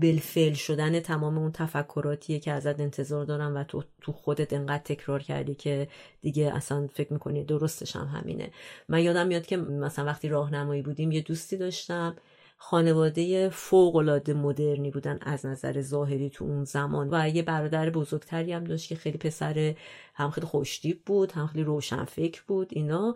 [0.00, 5.22] بلفل شدن تمام اون تفکراتیه که ازت انتظار دارم و تو, تو خودت انقدر تکرار
[5.22, 5.88] کردی که
[6.20, 8.50] دیگه اصلا فکر می‌کنی درستش هم همینه.
[8.88, 12.16] من یادم میاد که مثلا وقتی راهنمایی بودیم یه دوستی داشتم.
[12.60, 18.52] خانواده فوق العاده مدرنی بودن از نظر ظاهری تو اون زمان و یه برادر بزرگتری
[18.52, 19.74] هم داشت که خیلی پسر
[20.14, 23.14] هم خیلی خوشتیب بود هم خیلی روشن فکر بود اینا.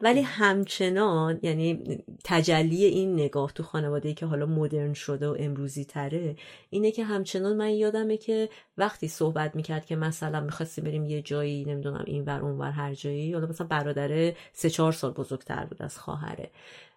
[0.00, 6.36] ولی همچنان یعنی تجلی این نگاه تو خانواده که حالا مدرن شده و امروزی تره
[6.70, 11.64] اینه که همچنان من یادمه که وقتی صحبت می‌کرد که مثلا می‌خواستیم بریم یه جایی
[11.64, 15.82] نمی‌دونم این ور اون ور هر جایی حالا مثلا برادره سه چهار سال بزرگتر بود
[15.82, 16.50] از خواهره.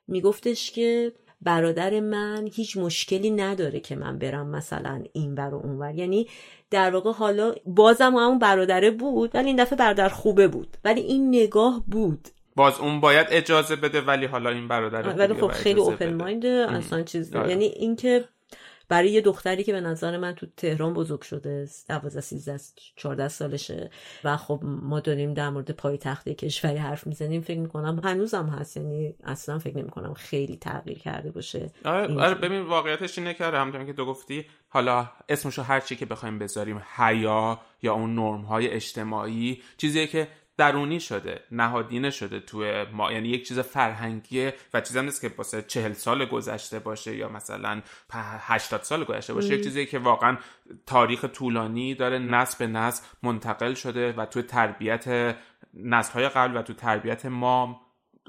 [0.07, 5.77] میگفتش که برادر من هیچ مشکلی نداره که من برم مثلا این ور و اون
[5.79, 5.95] ور.
[5.95, 6.27] یعنی
[6.69, 10.77] در واقع حالا بازم همون برادره بود ولی این دفعه برادر خوبه بود.
[10.85, 12.27] ولی این نگاه بود.
[12.55, 17.03] باز اون باید اجازه بده ولی حالا این برادر ولی خب خیلی اوپن مایند اصلا
[17.03, 17.49] چیز آره.
[17.49, 18.25] یعنی اینکه
[18.91, 22.59] برای یه دختری که به نظر من تو تهران بزرگ شده 12 13
[22.95, 23.89] 14 سالشه
[24.23, 28.77] و خب ما داریم در مورد پایتخت کشوری حرف می‌زنیم فکر می‌کنم هنوزم هست.
[28.77, 31.71] یعنی اصلا فکر نمی‌کنم خیلی تغییر کرده باشه.
[31.85, 36.05] آره, آره ببین واقعیتش اینه که همونطور که تو گفتی حالا اسمشو هر چی که
[36.05, 40.27] بخوایم بذاریم حیا یا اون نرم های اجتماعی چیزیه که
[40.61, 45.61] درونی شده نهادینه شده توی ما یعنی یک چیز فرهنگیه و چیزی نیست که واسه
[45.61, 47.81] چهل سال گذشته باشه یا مثلا
[48.47, 49.53] هشتاد سال گذشته باشه.
[49.53, 50.37] یک چیزی که واقعا
[50.85, 55.35] تاریخ طولانی داره نسل به نسل منتقل شده و توی تربیت
[55.73, 57.81] نسل های قبل و تو تربیت ما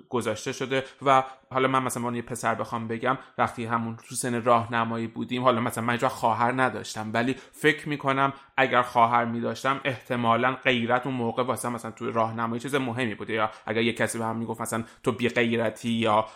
[0.08, 5.06] گذاشته شده و حالا من مثلا یه پسر بخوام بگم وقتی همون تو سن راهنمایی
[5.06, 11.14] بودیم حالا مثلا من خواهر نداشتم ولی فکر می‌کنم اگر خواهر میداشتم احتمالا غیرت اون
[11.14, 14.60] موقع واسه مثلا تو راهنمایی چیز مهمی بوده یا اگر یه کسی به هم می‌گفت
[14.60, 16.26] مثلا تو بی غیرتی یا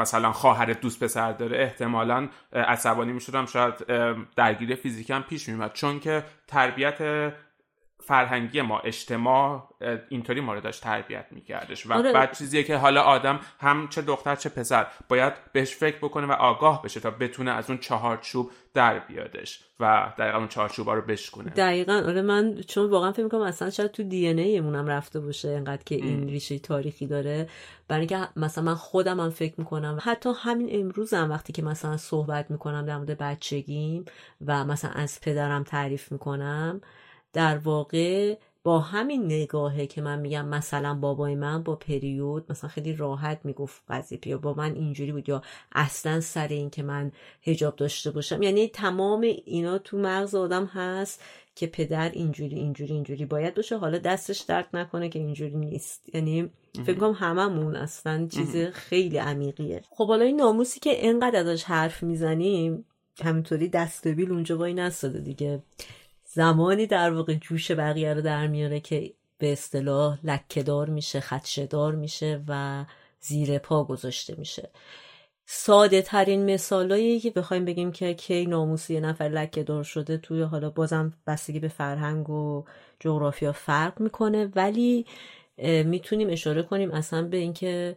[0.00, 3.74] مثلا خواهر دوست پسر داره احتمالا عصبانی می‌شدم شاید
[4.36, 6.98] درگیری فیزیکم پیش میومد چون که تربیت
[8.06, 9.68] فرهنگی ما اجتماع
[10.08, 11.86] اینطوری ما رو داشت تربیت میکردش.
[11.86, 12.12] و آره.
[12.12, 16.32] بعد چیزیه که حالا آدم هم چه دختر چه پسر باید بهش فکر بکنه و
[16.32, 21.50] آگاه بشه تا بتونه از اون چهارچوب در بیادش و دقیقا اون چهارچوب رو بشکنه
[21.50, 21.92] دقیقا.
[21.92, 25.82] آره من چون واقعا فکر می‌کنم اصلا شاید تو دی ان ایمونم رفته باشه انقدر
[25.86, 27.48] که این ریشه تاریخی داره.
[27.88, 29.98] برای اینکه مثلا من خودم هم فکر می‌کنم.
[30.02, 34.04] حتی همین امروز هم وقتی که مثلا صحبت می‌کنم در مورد بچگیم
[34.46, 36.80] و مثلا از پدرم تعریف می‌کنم
[37.36, 42.92] در واقع با همین نگاهه که من میگم مثلا بابای من با پریود مثلا خیلی
[42.92, 47.76] راحت می‌گفت قضیه یا با من اینجوری بود یا اصلا سر این که من هجاب
[47.76, 48.42] داشته باشم.
[48.42, 51.22] یعنی تمام اینا تو مغز آدم هست
[51.54, 53.78] که پدر اینجوری اینجوری اینجوری باید باشه.
[53.78, 56.14] حالا دستش درد نکنه که اینجوری نیست.
[56.14, 56.50] یعنی
[56.86, 59.82] فکر کنم هممون اصلا چیز خیلی عمیقیه.
[59.90, 62.84] خب حالا این ناموسی که انقدر ازش حرف می‌زنیم
[63.24, 65.62] همینطوری دست بیل اونجا وای نستاده دیگه.
[66.36, 72.44] زمانی در واقع جوش بقیه رو در میاره که به اصطلاح لکهدار میشه خدشدار میشه
[72.48, 72.84] و
[73.20, 74.70] زیر پا گذاشته میشه.
[75.46, 80.70] ساده ترین مثالایی که بخوایم بگیم که کی ناموسی یه نفر لکه شده توی حالا
[80.70, 82.64] بازم بستگی به فرهنگ و
[83.00, 85.06] جغرافیا فرق می‌کنه ولی
[85.84, 87.96] می‌تونیم اشاره کنیم اصلا به اینکه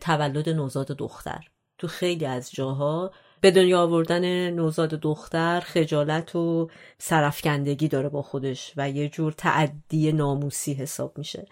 [0.00, 1.48] تولد نوزاد دختر.
[1.78, 8.72] تو خیلی از جاها به دنیا آوردن نوزاد دختر خجالت و سرفکندگی داره با خودش
[8.76, 11.46] و یه جور تعدی ناموسی حساب میشه.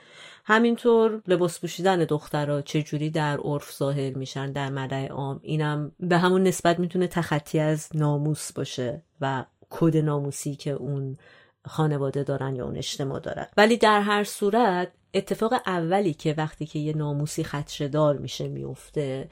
[0.45, 6.43] همینطور لباس پوشیدن دخترها چجوری در عرف ظاهر میشن در مدع عام اینم به همون
[6.43, 11.17] نسبت می‌تونه تخطی از ناموس باشه و کد ناموسی که اون
[11.67, 13.47] خانواده دارن یا اون اجتماع دارن.
[13.57, 19.29] ولی در هر صورت اتفاق اولی که وقتی که یه ناموسی خدشدار میشه میفته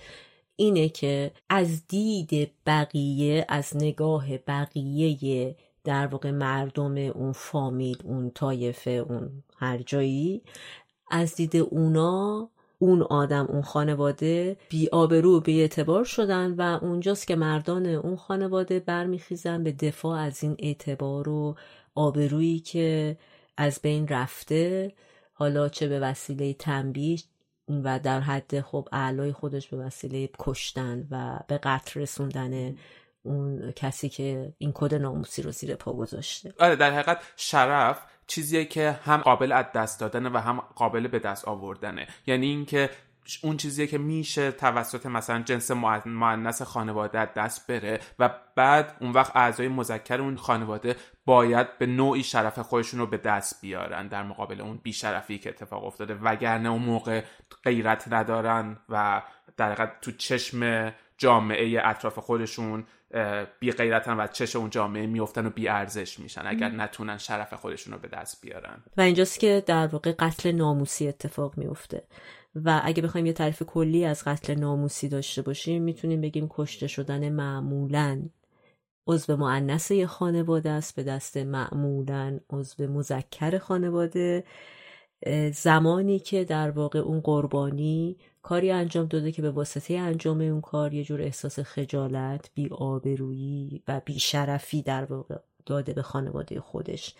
[0.56, 8.90] اینه که از دید بقیه از نگاه بقیه در واقع مردم اون فامیل اون طایفه
[8.90, 10.42] اون هر جایی
[11.10, 17.36] از دید اونا اون آدم اون خانواده بی آبرو بی اعتبار شدن و اونجاست که
[17.36, 21.56] مردان اون خانواده برمیخیزن به دفاع از این اعتبار و
[21.94, 23.16] آبرویی که
[23.56, 24.92] از بین رفته.
[25.32, 27.18] حالا چه به وسیله تنبیه
[27.68, 32.76] و در حد خب اعلای خودش به وسیله کشتن و به قتل رسوندن
[33.22, 36.54] اون کسی که این کد ناموسی رو زیر پا گذاشته.
[36.58, 41.18] آره در حقیقت شرف چیزیه که هم قابل از دست دادنه و هم قابل به
[41.18, 42.06] دست آوردنه.
[42.26, 42.90] یعنی اینکه
[43.42, 45.70] اون چیزیه که میشه توسط مثلا جنس
[46.06, 52.22] معنس خانواده دست بره و بعد اون وقت اعضای مذکر اون خانواده باید به نوعی
[52.22, 56.14] شرف خودشون رو به دست بیارن در مقابل اون بیشرفی که اتفاق افتاده.
[56.14, 57.22] وگرنه اون موقع
[57.64, 59.22] غیرت ندارن و
[59.56, 62.84] در تو چشم جامعه اطراف خودشون
[63.60, 67.92] بی غیرتن و چش اون جامعه میفتن و بی ارزش میشن اگر نتونن شرف خودشون
[67.92, 68.82] رو به دست بیارن.
[68.96, 72.02] و اینجاست که در واقع قتل ناموسی اتفاق میفته
[72.54, 77.28] و اگه بخوایم یه تعریف کلی از قتل ناموسی داشته باشیم می‌تونیم بگیم کشته شدن
[77.28, 78.22] معمولا
[79.06, 84.44] عضو معنس یه خانواده است به دست معمولا عضو مذکر خانواده.
[85.52, 90.94] زمانی که در واقع اون قربانی کاری انجام داده که به واسطه انجام اون کار
[90.94, 97.14] یه جور احساس خجالت بی آبرویی و بی شرفی در واقع داده به خانواده خودش.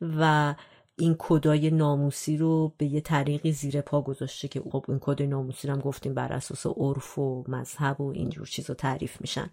[0.00, 0.54] و
[0.96, 5.68] این کدای ناموسی رو به یه طریقی زیر پا گذاشته که خب این کد ناموسی
[5.68, 9.50] رو هم گفتیم بر اساس عرف و مذهب و اینجور چیزا تعریف میشن.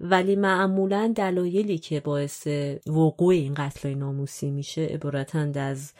[0.00, 2.46] ولی معمولا دلایلی که باعث
[2.86, 5.92] وقوع این قتل ناموسی میشه عبارتند از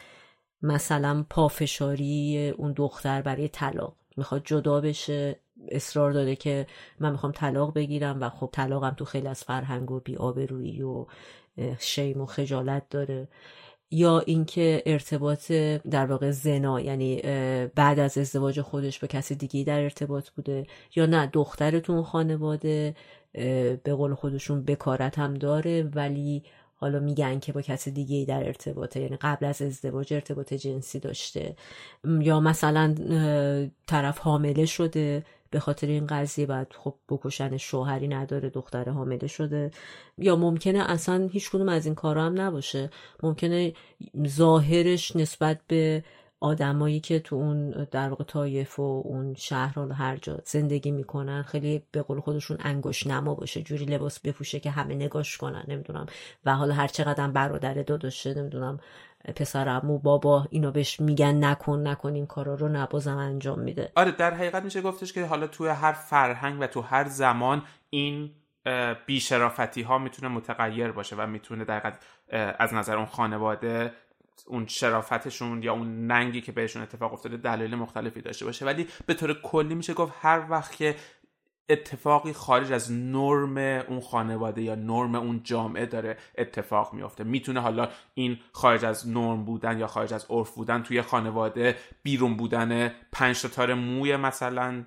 [0.61, 3.95] مثلا پافشاری اون دختر برای طلاق.
[4.17, 5.39] می‌خواد جدا بشه
[5.71, 6.67] اصرار داره که
[6.99, 11.05] من می‌خوام طلاق بگیرم و خب طلاقم تو خیلی از فرهنگ و بیآبرویی و
[11.79, 13.27] شیم و خجالت داره.
[13.91, 15.51] یا اینکه ارتباط
[15.91, 17.21] در واقع زنا یعنی
[17.75, 22.95] بعد از ازدواج خودش با کسی دیگه در ارتباط بوده یا نه دخترتون خانواده
[23.83, 26.43] به قول خودشون بکارت هم داره ولی
[26.79, 31.55] حالا میگن که با کسی دیگه در ارتباطه یعنی قبل از ازدواج ارتباط جنسی داشته.
[32.21, 32.95] یا مثلا
[33.87, 39.71] طرف حامله شده به خاطر این قضیه بعد خب بکشن شوهری نداره دختر حامله شده.
[40.17, 42.89] یا ممکنه اصلا هیچ کدوم از این کارا هم نباشه.
[43.23, 43.73] ممکنه
[44.27, 46.03] ظاهرش نسبت به
[46.39, 51.43] آدمایی که تو اون در واقع تایف و اون شهر و هر جا زندگی می‌کنن
[51.43, 56.05] خیلی به قول خودشون انگوش نما باشه جوری لباس بپوشه که همه نگاش کنن نمی‌دونم.
[56.45, 58.79] و حالا هر چقدر برادر داداشه نمی‌دونم
[59.35, 63.91] پسرمو بابا اینو بهش میگن نکن نکن این کارا رو نبازم انجام میده.
[63.95, 68.31] آره در حقیقت میشه گفتش که حالا توی هر فرهنگ و تو هر زمان این
[69.05, 71.93] بیشرافتی ها می‌تونه متغیر باشه و می‌تونه در
[72.59, 73.91] از نظر اون خانواده
[74.47, 78.65] اون شرافتشون یا اون ننگی که بهشون اتفاق افتاده دلایل مختلفی داشته باشه.
[78.65, 80.95] ولی به طور کلی میشه گفت هر وقت که
[81.69, 83.57] اتفاقی خارج از نرم
[83.87, 87.23] اون خانواده یا نرم اون جامعه داره اتفاق میافته.
[87.23, 92.37] می‌تونه حالا این خارج از نرم بودن یا خارج از عرف بودن توی خانواده بیرون
[92.37, 94.83] بودن پنج تار موی مثلا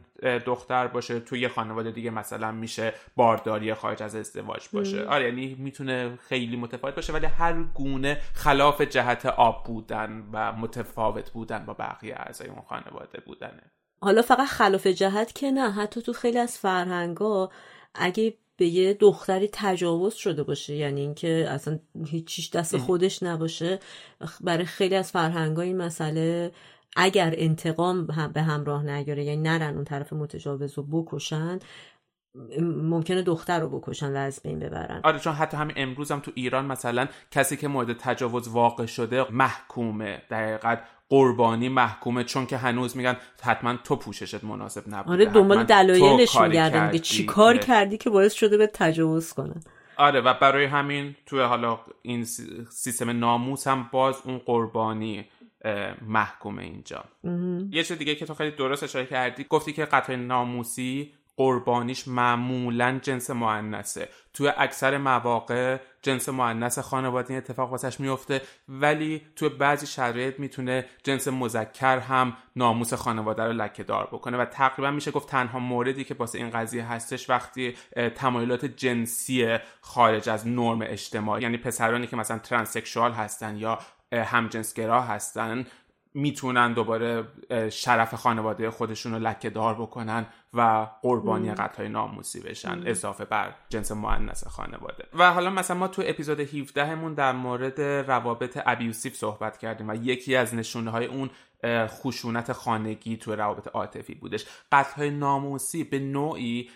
[0.46, 5.04] دختر باشه توی خانواده دیگه مثلا میشه بارداری خارج از ازدواج باشه.
[5.04, 11.30] آره یعنی می‌تونه خیلی متفاوت باشه ولی هر گونه خلاف جهت آب بودن و متفاوت
[11.30, 13.62] بودن با بقیه اعضای اون خانواده بودنه.
[14.02, 17.50] حالا فقط خلاف جهت که نه حتی تو خیلی از فرهنگا
[17.94, 23.78] اگه به یه دختری تجاوز شده باشه یعنی اینکه اصلا هیچیش دست خودش نباشه
[24.40, 26.52] برای خیلی از فرهنگا این مسئله
[26.97, 31.59] اگر انتقام به همراه نگیره یعنی نرن اون طرف متجاوز رو بکشن
[32.62, 35.01] ممکنه دختر رو بکشن و از بین ببرن.
[35.05, 39.26] آره چون حتی همین امروز هم تو ایران مثلا کسی که مورد تجاوز واقع شده
[39.30, 40.22] محکومه.
[40.30, 40.76] دقیقا
[41.09, 45.12] قربانی محکومه چون که هنوز میگن حتما تو پوششت مناسب نبوده.
[45.12, 49.61] آره دنبال دلایلش میگردن میگه چی کار کردی که باعث شده به تجاوز کنن؟
[49.97, 52.24] آره و برای همین تو حالا این
[52.70, 55.28] سیستم ناموس هم باز اون قربانی
[56.02, 57.04] محکومه اینجا.
[57.70, 62.98] یه چیز دیگه که تو خیلی درست اشاره کردی گفتی که قتل ناموسی قربانیش معمولا
[63.02, 70.40] جنس معنسه توی اکثر مواقع جنس معنس خانواده اتفاق واسش میفته ولی توی بعضی شرایط
[70.40, 74.36] می‌تونه جنس مذکر هم ناموس خانواده رو لکه دار بکنه.
[74.36, 77.74] و تقریبا میشه گفت تنها موردی که واسه این قضیه هستش وقتی
[78.14, 83.78] تمایلات جنسی خارج از نرم اجتماعی یعنی پسرانی که مثلا ترانسکشوال هستن یا
[84.12, 85.66] همجنسگرا هستن
[86.14, 87.24] می‌تونن دوباره
[87.70, 93.92] شرف خانواده خودشون رو لکه دار بکنن و قربانی قتل ناموسی بشن اضافه بر جنس
[93.92, 95.04] معنس خانواده.
[95.14, 99.94] و حالا مثلا ما تو اپیزود 17 مون در مورد روابط ابیوسیف صحبت کردیم و
[99.94, 101.30] یکی از نشونه های اون
[101.86, 104.46] خشونت خانگی تو روابط عاطفی بودش.
[104.72, 106.70] قتل های ناموسی به نوعی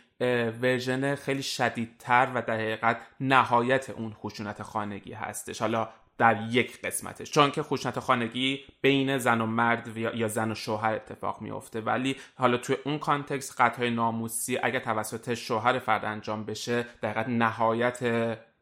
[0.60, 5.60] version خیلی شدیدتر و در حقیقت نهایت اون خشونت خانگی هستش.
[5.60, 5.88] حالا
[6.18, 7.30] در یک قسمتش.
[7.30, 12.16] چون که خشونت خانگی بین زن و مرد یا زن و شوهر اتفاق میفته ولی
[12.34, 18.02] حالا توی اون context قتل ناموسی اگر توسط شوهر فرد انجام بشه دقیقا نهایت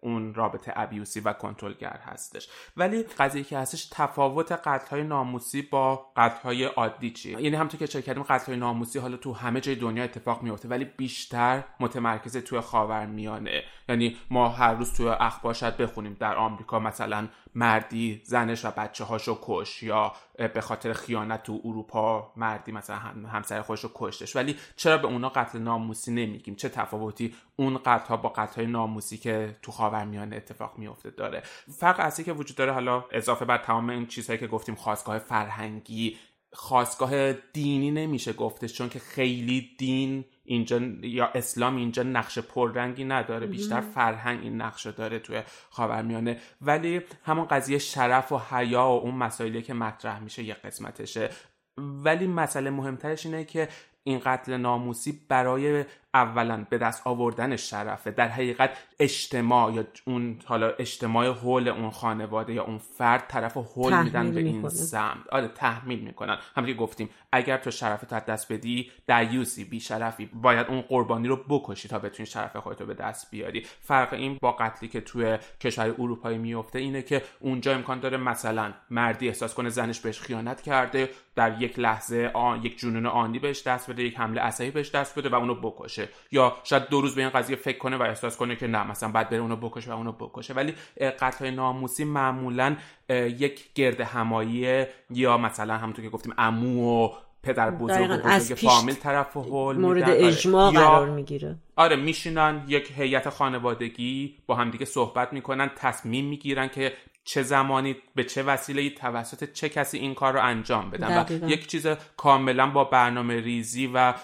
[0.02, 2.48] اون رابطه abusive و کنترلگر هستش.
[2.76, 7.80] ولی قضیه که هستش تفاوت قتل های ناموسی با قتل های عادی چیه؟ یعنی همونطور
[7.80, 11.64] که چک کردیم قتل های ناموسی حالا تو همه جای دنیا اتفاق میفته ولی بیشتر
[11.80, 13.62] متمرکز توی خاورمیانه.
[13.88, 19.04] یعنی ما هر روز توی اخبار شاید بخونیم در آمریکا مثلا مردی زنش و بچه
[19.04, 20.12] هاشو کش یا
[20.54, 24.36] به خاطر خیانت تو اروپا مردی مثلا همسر خودش رو کشتش.
[24.36, 28.70] ولی چرا به اونا قتل ناموسی نمیگیم؟ چه تفاوتی اون قتل ها با قتل های
[28.70, 31.42] ناموسی که تو خاورمیانه اتفاق میفته داره؟
[31.78, 36.16] فرق اصلی که وجود داره حالا اضافه بر تمام این چیزهایی که گفتیم خواستگاه فرهنگی
[36.52, 43.46] خواستگاه دینی نمیشه گفتش چون که خیلی دین اینجا یا اسلام اینجا نقش پررنگی نداره
[43.46, 46.38] بیشتر فرهنگ این نقش داره توی خاورمیانه.
[46.60, 51.30] ولی همون قضیه شرف و حیا و اون مسائلی که مطرح میشه یه قسمتشه.
[51.78, 53.68] ولی مسئله مهمترش اینه که
[54.04, 55.84] این قتل ناموسی برای
[56.14, 58.10] اولا به دست آوردن شرفه.
[58.10, 64.02] در حقیقت اجتماع یا اون حالا اجتماع حول اون خانواده یا اون فرد طرف حول
[64.02, 65.28] میدن به این سمت.
[65.32, 66.38] آره تحمیل می‌کنن.
[66.56, 71.36] همونطور گفتیم اگر تو شرفت از دست بدی دیوسی بی شرفی باید اون قربانی رو
[71.48, 73.66] بکشی تا بتونی شرف خودتو به دست بیاری.
[73.80, 78.72] فرق این با قتلی که توی کشور اروپایی میفته اینه که اونجا امکان داره مثلا
[78.90, 83.62] مردی احساس کنه زنش بهش خیانت کرده در یک لحظه آن یک جنون آنی بهش
[83.66, 86.01] دست بده یک حمله عصبی بهش دست بده و اونو بکشه.
[86.30, 89.08] یا شاید دو روز به این قضیه فکر کنه و احساس کنه که نه مثلا
[89.08, 90.54] بعد بره اونو بکشه و اونو بکشه.
[90.54, 90.74] ولی
[91.20, 92.76] قتل ناموسی معمولا
[93.08, 97.08] یک گرد همایی یا مثلا همونطور که گفتیم عمو و
[97.42, 100.26] پدر بزرگ و بزرگ فامیل طرف هول مورد آره.
[100.26, 101.56] اجماع قرار می‌گیره.
[101.76, 106.92] آره میشینن یک هیئت خانوادگی با همدیگه صحبت می‌کنن تصمیم می‌گیرن که
[107.24, 111.24] چه زمانی به چه وسیله توسط چه کسی این کار رو انجام بدن.
[111.42, 114.14] و یک چیز کاملا با برنامه ریزی و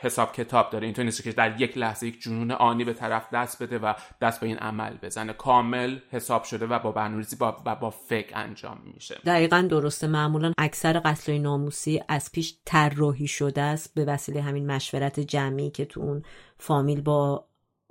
[0.00, 0.84] حساب کتاب داره.
[0.84, 4.40] اینطور نیست که در یک لحظه یک جنون آنی به طرف دست بده و دست
[4.40, 5.32] به این عمل بزنه.
[5.32, 9.20] کامل حساب شده و با برنامه ریزی با و با فکر انجام میشه.
[9.26, 10.06] دقیقا درسته.
[10.06, 15.84] معمولا اکثر قتل ناموسی از پیش طراحی شده است به وسیله همین مشورت جمعی که
[15.84, 16.22] تو اون
[16.58, 17.44] فامیل با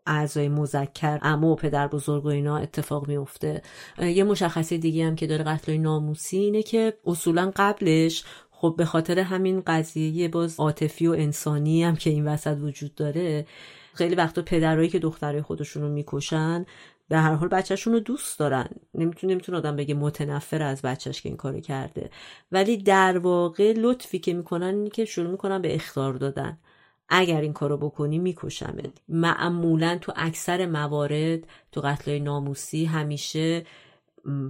[0.06, 3.62] اعضای مذکر اما و پدر بزرگ و اینا اتفاق میفته
[4.00, 9.20] یه مشخصه دیگه هم که داره قتل ناموسی اینه که اصولا قبلش خب به خاطر
[9.20, 13.46] همین قضیه باز عاطفی و انسانی هم که این وسط وجود داره
[13.94, 16.66] خیلی وقتا پدرایی که دخترای خودشون رو می‌کشن
[17.10, 18.70] به هر حال بچهشون رو دوست دارن.
[18.94, 22.10] نمی‌تونه نمی‌تونه آدم بگه متنفر از بچهش که این کارو کرده.
[22.52, 26.58] ولی در واقع لطفی که می‌کنن اینه که شروع می‌کنن به اختار دادن.
[27.16, 28.92] اگر این کارو بکنی میکشمت.
[29.10, 31.40] معمولا تو اکثر موارد
[31.72, 33.66] تو قتل ناموسی همیشه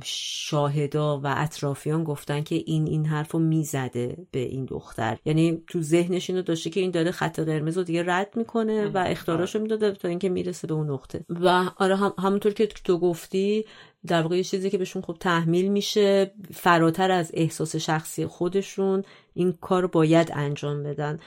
[0.03, 5.17] شاهدا و اطرافیان گفتن که این این حرف رو می‌زده به این دختر.
[5.25, 8.97] یعنی تو ذهنش اینو داشته که این داره خط قرمز رو دیگه رد می‌کنه و
[9.07, 11.25] اختاراشو می‌داده تا اینکه می‌رسه به اون نقطه.
[11.29, 13.65] و آره هم همونطور که تو گفتی
[14.07, 19.03] در واقع یه چیزی که بهشون خب تحمیل میشه فراتر از احساس شخصی خودشون
[19.33, 21.19] این کار باید انجام بدن.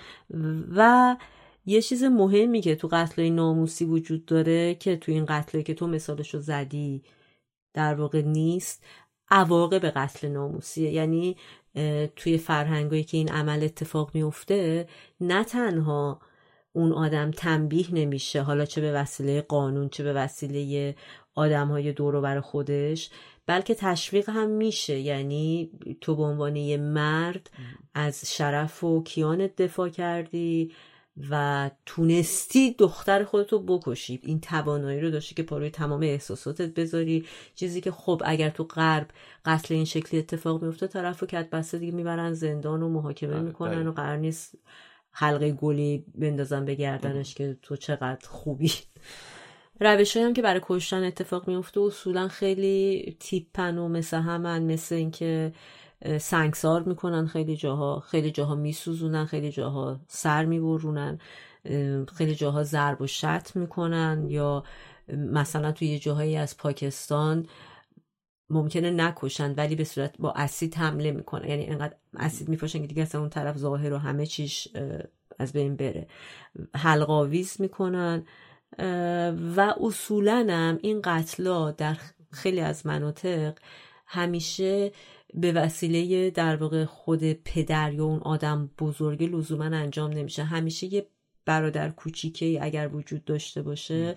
[0.77, 1.17] و
[1.67, 5.87] یه چیز مهمی که تو قتل ناموسی وجود داره که تو این قتل که تو
[5.87, 7.03] مثالشو زدی
[7.75, 8.85] در واقع نیست
[9.31, 10.93] عواقب قتل ناموسیه.
[10.93, 11.37] یعنی
[12.17, 14.89] توی فرهنگایی که این عمل اتفاق میفته
[15.21, 16.21] نه تنها
[16.73, 20.95] اون آدم تنبیه نمیشه حالا چه به وسیله قانون چه به وسیله
[21.35, 23.11] آدم های دور بر خودش
[23.47, 24.99] بلکه تشویق هم میشه.
[24.99, 25.71] یعنی
[26.01, 27.51] تو به عنوان یه مرد
[27.95, 30.73] از شرف و کیانت دفاع کردی
[31.31, 34.21] و تونستی دختر خودتو بکشی.
[34.23, 37.25] این توانایی رو داشتی که پاروی تمام احساساتت بذاری.
[37.55, 39.09] چیزی که خب اگر تو غرب
[39.45, 43.43] قتل این شکلی اتفاق میفته طرف رو کت بسته دیگه می‌برن زندان و محاکمه آره،
[43.43, 44.55] می‌کنن و قرار نیست
[45.11, 48.73] حلقه گلی بندازن به گردنش که تو چقدر خوبی.
[49.81, 55.53] روش هم که برای کشتن اتفاق میفته اصولا خیلی تیپن و مثل همن مثل اینکه
[56.21, 58.01] سنگسار می‌کنن خیلی جاها.
[58.01, 61.19] خیلی جاها میسوزونن خیلی جاها سر میبرونن
[62.15, 64.65] خیلی جاها ضرب و شت می‌کنن یا
[65.09, 67.47] مثلا توی یه جاهایی از پاکستان
[68.51, 71.49] ممکنه نکشن ولی به صورت با اسید حمله می‌کنن.
[71.49, 74.69] یعنی انقدر اسید میپاشن که دیگه اصلا اون طرف ظاهر و همه چیش
[75.39, 76.07] از بین بره.
[76.75, 78.27] حلقاویز می‌کنن.
[79.57, 81.97] و اصولا هم این قتلا در
[82.31, 83.59] خیلی از مناطق
[84.07, 84.93] همیشه
[85.35, 90.45] به وسیله در واقع خود پدر یا اون آدم بزرگ لزوما انجام نمیشه.
[90.45, 91.07] همیشه یه
[91.47, 94.17] برادر کوچیکی اگر وجود داشته باشه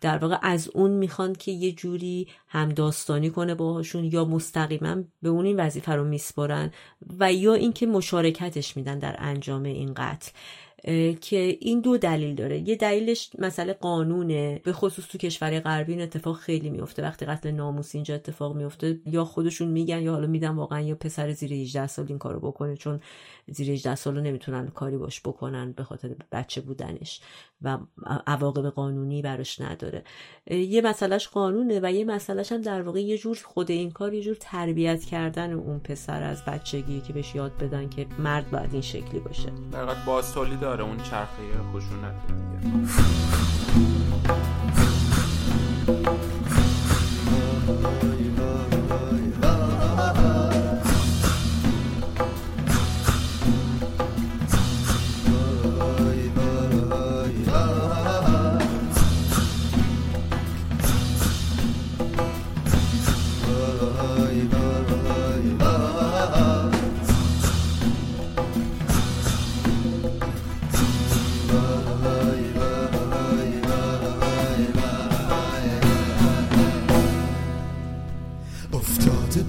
[0.00, 5.28] در واقع از اون می‌خوان که یه جوری هم داستانی کنه باهاشون یا مستقیما به
[5.28, 6.72] اون این وظیفه رو میسپارن
[7.18, 10.30] و یا اینکه مشارکتش میدن در انجام این قتل.
[11.20, 12.68] که این دو دلیل داره.
[12.68, 14.60] یه دلیلش مسئله قانونه.
[14.64, 19.00] به خصوص تو کشور غربی این اتفاق خیلی میفته وقتی قتل ناموسی اینجا اتفاق میفته
[19.06, 22.76] یا خودشون میگن یا حالا میدن واقعا یا پسر زیر 18 سال این کارو بکنه
[22.76, 23.00] چون
[23.46, 27.20] زیر 18 سال نمی‌تونن کاری باش بکنن به خاطر بچه بودنش
[27.62, 27.78] و
[28.26, 30.04] عواقب قانونی براش نداره.
[30.50, 34.22] یه مسئلهش قانونه و یه مسئلهش هم در واقع یه جور خود این کار یه
[34.22, 38.82] جور تربیت کردن اون پسر از بچگی که بهش یاد بدن که مرد باید این
[38.82, 39.52] شکلی باشه.
[39.72, 39.84] در
[40.66, 41.42] داره اون چرخه
[41.72, 42.86] خشونت دیگه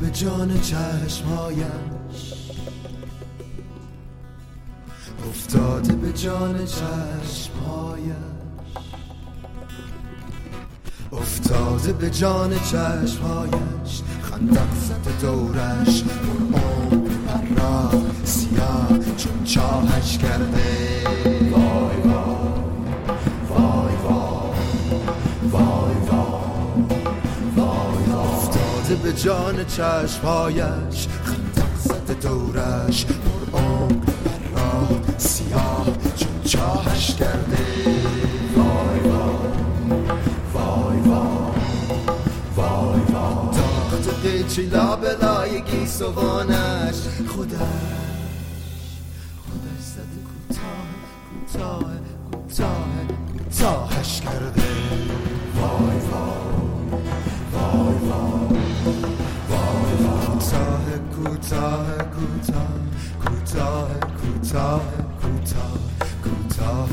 [0.08, 2.34] به جان چشمهایش.
[5.30, 8.12] افتاده به جان چشمهایش.
[11.12, 14.02] افتاده به جان چشمهایش.
[14.22, 17.92] خندق زده دورش پر را
[18.24, 21.47] سیاه چون چاهش کرده.
[28.88, 33.94] افتاده به جان چشمهایش خندق زده دورش پر عمر
[34.56, 37.58] را سیاه چون چاهش کرده
[38.56, 39.00] وای
[40.54, 41.00] وای وای
[42.56, 46.96] وای داخت قیچی لابلای گیسوانش.
[47.28, 47.60] خودش
[49.44, 50.88] خودش زده کوتاه
[51.52, 51.94] کوتاه
[52.32, 52.88] کوتاه
[53.38, 54.64] کوتاهش کرده
[55.56, 57.02] وای وای
[57.54, 58.67] وای وای.
[61.48, 62.68] Kutah, Kutah,
[64.22, 64.82] Kutah,
[65.22, 65.68] Kutah,
[66.24, 66.88] Kutah,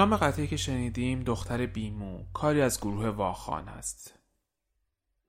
[0.00, 2.24] نام قطعی که شنیدیم دختر بیمو.
[2.32, 4.14] کاری از گروه واخان است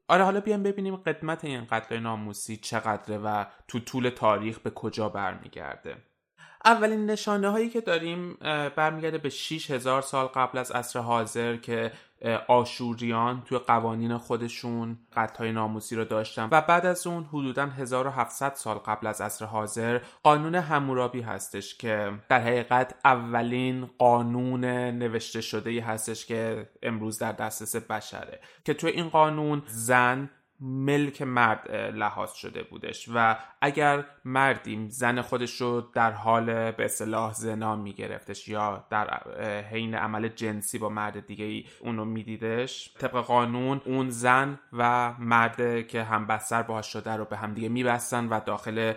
[0.07, 5.09] آره حالا بیایم ببینیم قدمت این قتل ناموسی چقدره و تو طول تاریخ به کجا
[5.09, 5.97] برمیگرده.
[6.65, 8.33] اولین نشانه هایی که داریم
[8.75, 11.91] برمیگرده به 6000 سال قبل از عصر حاضر که
[12.47, 16.47] آشوریان توی قوانین خودشون قطعای ناموسی رو داشتن.
[16.51, 22.11] و بعد از اون حدودا 1700 سال قبل از عصر حاضر قانون همورابی هستش که
[22.29, 28.39] در حقیقت اولین قانون نوشته شده ای هستش که امروز در دسترس بشره.
[28.65, 30.29] که توی این قانون زن
[30.61, 37.33] ملک مرد لحاظ شده بودش و اگر مردیم زن خودش رو در حال به اصطلاح
[37.33, 39.09] زنا میگرفتش یا در
[39.61, 45.87] حین عمل جنسی با مرد دیگه ای اونو میدیدش طبق قانون اون زن و مرد
[45.87, 48.93] که هم بستر باهاش شده رو به دیگه میبستن و داخل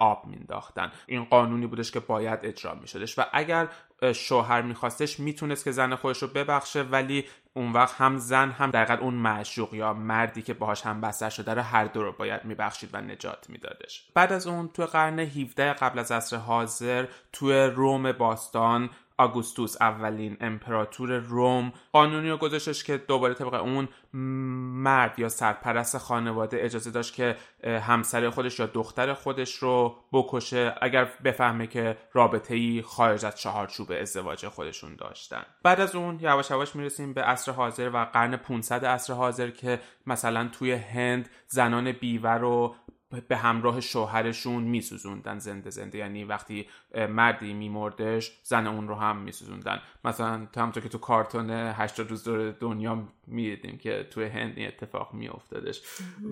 [0.00, 3.68] آب مینداختن این قانونی بودش که باید اجرا میشدش و اگر
[4.04, 7.24] شوهر میخواستش می‌تونست که زن خودش رو ببخشه ولی
[7.54, 11.54] اون وقت هم زن هم در اون معشوق یا مردی که باهاش هم بستر شده
[11.54, 14.04] رو هر دو رو باید میبخشید و نجات میدادش.
[14.14, 20.36] بعد از اون تو قرن 17 قبل از عصر حاضر تو روم باستان آگوستوس اولین
[20.40, 21.72] امپراتور روم.
[21.92, 28.30] قانونی رو گذاشتش که دوباره طبق اون مرد یا سرپرست خانواده اجازه داشت که همسر
[28.30, 30.74] خودش یا دختر خودش رو بکشه.
[30.82, 35.42] اگر بفهمه که رابطه ای خارج از چهارچوب ازدواج خودشون داشتن.
[35.62, 39.80] بعد از اون یواش یواش می‌رسیم به عصر حاضر و قرن 500 عصر حاضر که
[40.06, 42.74] مثلا توی هند زنان بیوه رو
[43.20, 45.98] به همراه شوهرشون میسوزوندن زنده زنده.
[45.98, 46.66] یعنی وقتی
[47.08, 49.80] مردی میمردش زن اون رو هم میسوزوندن.
[50.04, 55.14] مثلا همونطور که تو کارتون هشت روز دور دنیا می‌دیدیم که تو هند این اتفاق
[55.14, 55.82] میافتادش.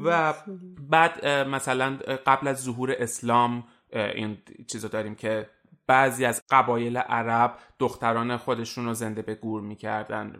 [0.04, 0.34] و
[0.88, 5.48] بعد مثلا قبل از ظهور اسلام این چیزو داریم که
[5.90, 10.36] بعضی از قبایل عرب دختران خودشون رو زنده به گور می‌کردن.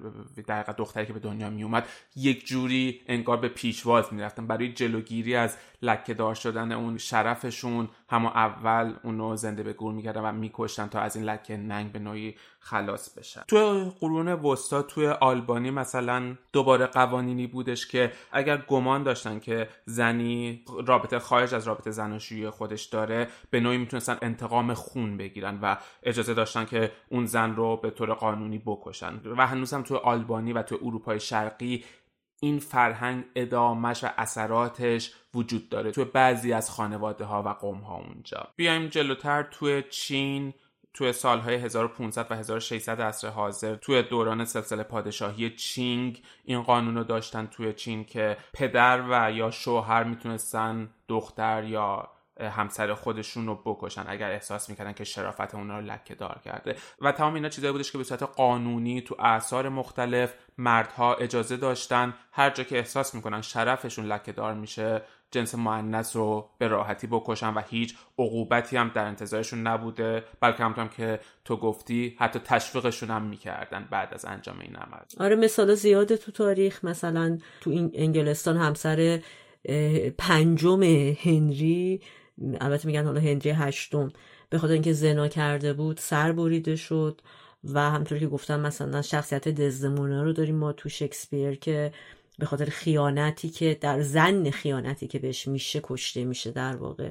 [0.46, 4.46] در دختری که به دنیا میومد یک جوری انگار به پیشواز می‌رفتن.
[4.46, 10.20] برای جلوگیری از لکه دار شدن اون شرفشون همه اول اونو زنده به گور می‌کردن
[10.20, 13.42] و میکشتن تا از این لکه ننگ به نوعی خلاص بشن.
[13.48, 20.64] تو قرون وسطا توی آلبانی مثلا دوباره قوانینی بودش که اگر گمان داشتن که زنی
[20.86, 26.34] رابطه خارج از رابطه زناشویی خودش داره به نوعی می‌تونستن انتقام خون بگیرن و اجازه
[26.34, 29.20] داشتن که اون زن رو به طور قانونی بکشن.
[29.36, 31.84] و هنوز هم توی آلبانی و توی اروپای شرقی
[32.41, 37.97] این فرهنگ ادامش و اثراتش وجود داره توی بعضی از خانواده ها و قوم ها
[37.97, 38.49] اونجا.
[38.57, 40.55] بیایم جلوتر توی چین
[40.95, 47.05] توی سالهای 1500 و 1600 عصر حاضر توی دوران سلسله پادشاهی چینگ این قانون رو
[47.05, 52.09] داشتن توی چین که پدر و یا شوهر می‌تونستن دختر یا
[52.41, 56.76] همسر خودشون رو بکشن اگر احساس می‌کردن که شرافت اونا رو لکه دار کرده.
[57.01, 62.14] و تمام اینا چیزایی بودش که به صورت قانونی تو اعثار مختلف مردها اجازه داشتن.
[62.32, 67.55] هر جا که احساس می‌کنن شرفشون لکه دار میشه جنس معنیس رو به راحتی بکشن
[67.55, 70.24] و هیچ عقوبتی هم در انتظارشون نبوده.
[70.41, 74.99] بلکه همطورم که تو گفتی حتی تشویقشون هم می‌کردن بعد از انجام این عمل.
[75.20, 79.20] آره مثال زیاده تو تاریخ مثلا تو این انگلستان همسر
[80.18, 80.82] پنجم
[81.24, 82.01] هنری
[82.61, 84.12] البته میگن حالا هنری هشتم.
[84.51, 87.20] به خاطر اینکه زنا کرده بود سر بریده شد
[87.64, 91.93] و همطور که گفتم مثلا شخصیت دزدمونه رو داریم ما تو شکسپیر که
[92.38, 97.11] به خاطر خیانتی که در زن خیانتی که بهش میشه کشته میشه در واقع.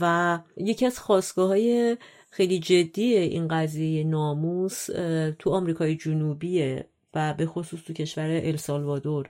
[0.00, 1.96] و یکی از خواستگاه های
[2.30, 4.86] خیلی جدی این قضیه ناموس
[5.38, 9.28] تو آمریکای جنوبیه و به خصوص تو کشور السالوادور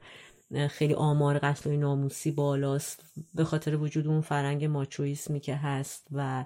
[0.70, 6.44] خیلی آمار قتل ناموسی بالاست به خاطر وجود اون فرنگ ماچویسمی که هست و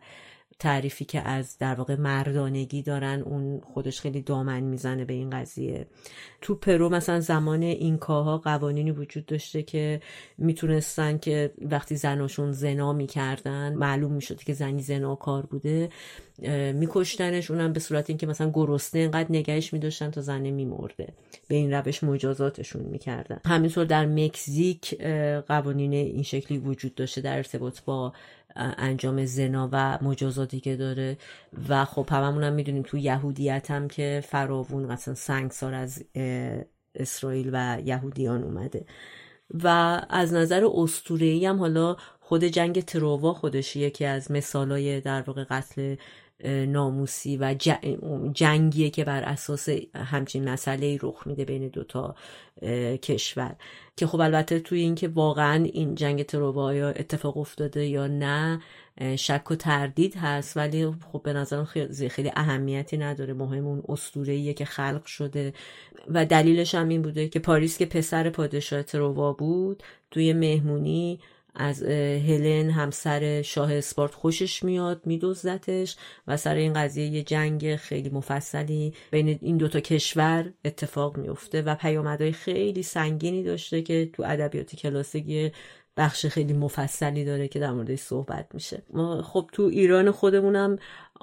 [0.58, 5.86] تعریفی که از در واقع مردانگی دارن اون خودش خیلی دامن می‌زنه به این قضیه.
[6.40, 10.00] تو پرو مثلا زمان اینکاها قوانینی وجود داشته که
[10.38, 15.88] می‌تونستن که وقتی زناشون زنا می‌کردن معلوم می‌شد که زنی زناکار بوده
[16.72, 17.50] میکشتنش.
[17.50, 21.08] اونم به صورت اینکه مثلا گرسنه انقدر نگهش میداشتن تا زنه میمرده.
[21.48, 23.40] به این روش مجازاتشون می‌کردن.
[23.46, 25.02] همینطور در مکزیک
[25.48, 28.12] قوانین این شکلی وجود داشته در ارتباط با
[28.56, 31.18] انجام زنا و مجازاتی که داره.
[31.68, 36.04] و خب هممون هم می‌دونیم تو یهودیت هم که فراوون مثلا سنگسار از
[36.94, 38.84] اسرائیل و یهودیان اومده.
[39.64, 39.66] و
[40.10, 45.96] از نظر استورهی هم حالا خود جنگ تروا خودش یکی از مثالای در واقع قتل
[46.44, 47.54] ناموسی و
[48.32, 52.14] جنگیه که بر اساس همچین مسئله رخ میده بین دوتا
[53.02, 53.56] کشور.
[53.96, 58.60] که خب البته توی اینکه واقعا این جنگ تروبا یا اتفاق افتاده یا نه
[59.16, 63.32] شک و تردید هست ولی خب به نظرم خیلی, اهمیتی نداره.
[63.32, 65.52] مهم اون اسطوره‌ایه که خلق شده.
[66.08, 71.20] و دلیلش هم این بوده که پاریس که پسر پادشاه تروا بود توی مهمونی
[71.54, 75.96] از هلن همسر شاه اسپارت خوشش میاد میدوزدتش
[76.26, 81.74] و سر این قضیه یه جنگ خیلی مفصلی بین این دوتا کشور اتفاق میفته و
[81.74, 85.52] پیامدهای خیلی سنگینی داشته که تو ادبیات کلاسیک
[85.96, 88.82] بخش خیلی مفصلی داره که در موردش صحبت میشه.
[88.90, 90.78] ما خب تو ایران خودمونم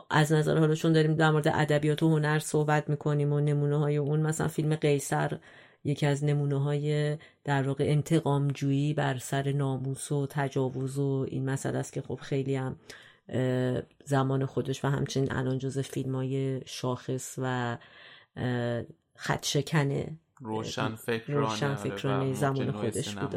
[0.09, 3.97] از نظر حالا چون داریم در مورد ادبیات و هنر صحبت می‌کنیم و نمونه های
[3.97, 5.39] اون مثلا فیلم قیصر
[5.83, 11.49] یکی از نمونه های در واقع انتقام جویی بر سر ناموس و تجاوز و این
[11.49, 12.75] مسئله است که خب خیلی هم
[14.05, 17.77] زمان خودش و همچنین الان جز فیلم های شاخص و
[19.17, 20.17] خدشکنه.
[20.41, 23.35] روشن فکرانه, روشن فکرانه زمان خودش بود.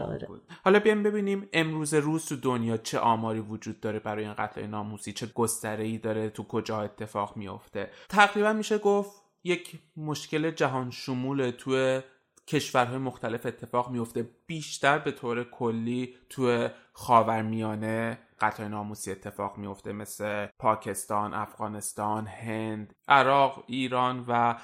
[0.65, 5.13] حالا بیایم ببینیم امروز روز تو دنیا چه آماری وجود داره برای این قتل ناموسی؟
[5.13, 11.51] چه گستره ای داره؟ تو کجا اتفاق میافته؟ تقریبا میشه گفت یک مشکل جهان شمول
[11.51, 12.01] تو
[12.47, 20.47] کشورهای مختلف اتفاق میفته بیشتر به طور کلی تو خاورمیانه قتل ناموسی اتفاق میفته مثل
[20.59, 24.55] پاکستان، افغانستان، هند، عراق، ایران و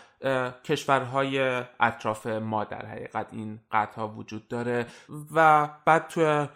[0.64, 4.86] کشورهای اطراف ما در حقیقت این قتل وجود داره
[5.34, 6.46] و بعد تو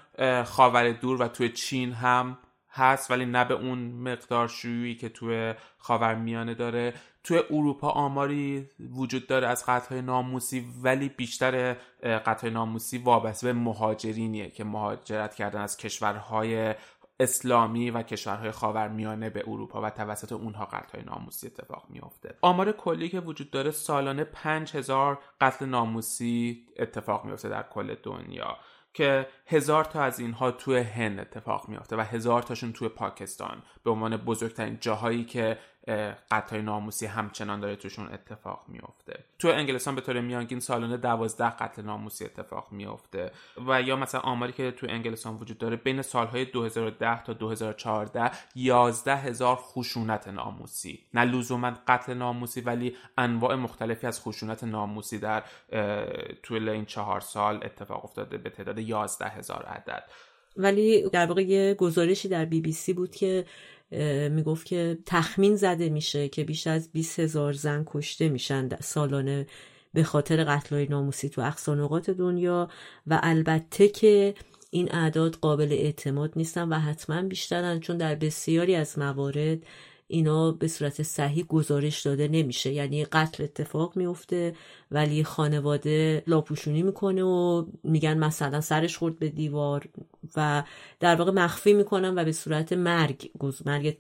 [0.44, 2.38] خاور دور و تو چین هم
[2.72, 6.94] هست ولی نه به اون مقدار شیوعی که توی خاورمیانه داره.
[7.24, 14.50] توی اروپا آماری وجود داره از قتل ناموسی ولی بیشتر قتل ناموسی وابسته به مهاجرینیه
[14.50, 16.74] که مهاجرت کردن از کشورهای
[17.20, 22.34] اسلامی و کشورهای خاورمیانه به اروپا و توسط اونها قتل ناموسی اتفاق میافته.
[22.40, 28.56] آمار کلی که وجود داره سالانه 5000 قتل ناموسی اتفاق میافته در کل دنیا
[28.94, 33.62] که هزار تا از اینها توی هند اتفاق میافته و هزار تاشون توی پاکستان.
[33.84, 35.58] به عنوان بزرگترین جاهایی که
[36.30, 39.24] قتل ناموسی همچنان داره توشون اتفاق میافته.
[39.38, 43.30] تو انگلستان به طور میانگین سالانه دوازده قتل ناموسی اتفاق میافته
[43.66, 49.16] و یا مثلا آماری که تو انگلستان وجود داره بین سالهای 2010 تا 2014 11
[49.16, 51.00] هزار خشونت ناموسی.
[51.14, 55.42] نه لزوما قتل ناموسی ولی انواع مختلفی از خشونت ناموسی در
[56.42, 60.04] طول این چهار سال اتفاق افتاده به تعداد 11 هزار عدد.
[60.56, 63.44] ولی در واقع یه گزارشی در بی بی سی بود که
[64.30, 69.46] می‌گفت که تخمین زده میشه که بیش از 20 هزار زن کشته میشن سالانه
[69.94, 72.68] به خاطر قتل ناموسی تو اقصانقات دنیا
[73.06, 74.34] و البته که
[74.70, 79.58] این اعداد قابل اعتماد نیستن و حتما بیشترن چون در بسیاری از موارد
[80.12, 82.72] اینا به صورت صحیح گزارش داده نمیشه.
[82.72, 84.54] یعنی قتل اتفاق میفته
[84.90, 89.88] ولی خانواده لاپوشونی می‌کنه و میگن مثلا سرش خورد به دیوار
[90.36, 90.62] و
[91.00, 93.30] در واقع مخفی می‌کنن و به صورت مرگ
[93.66, 93.96] مرگ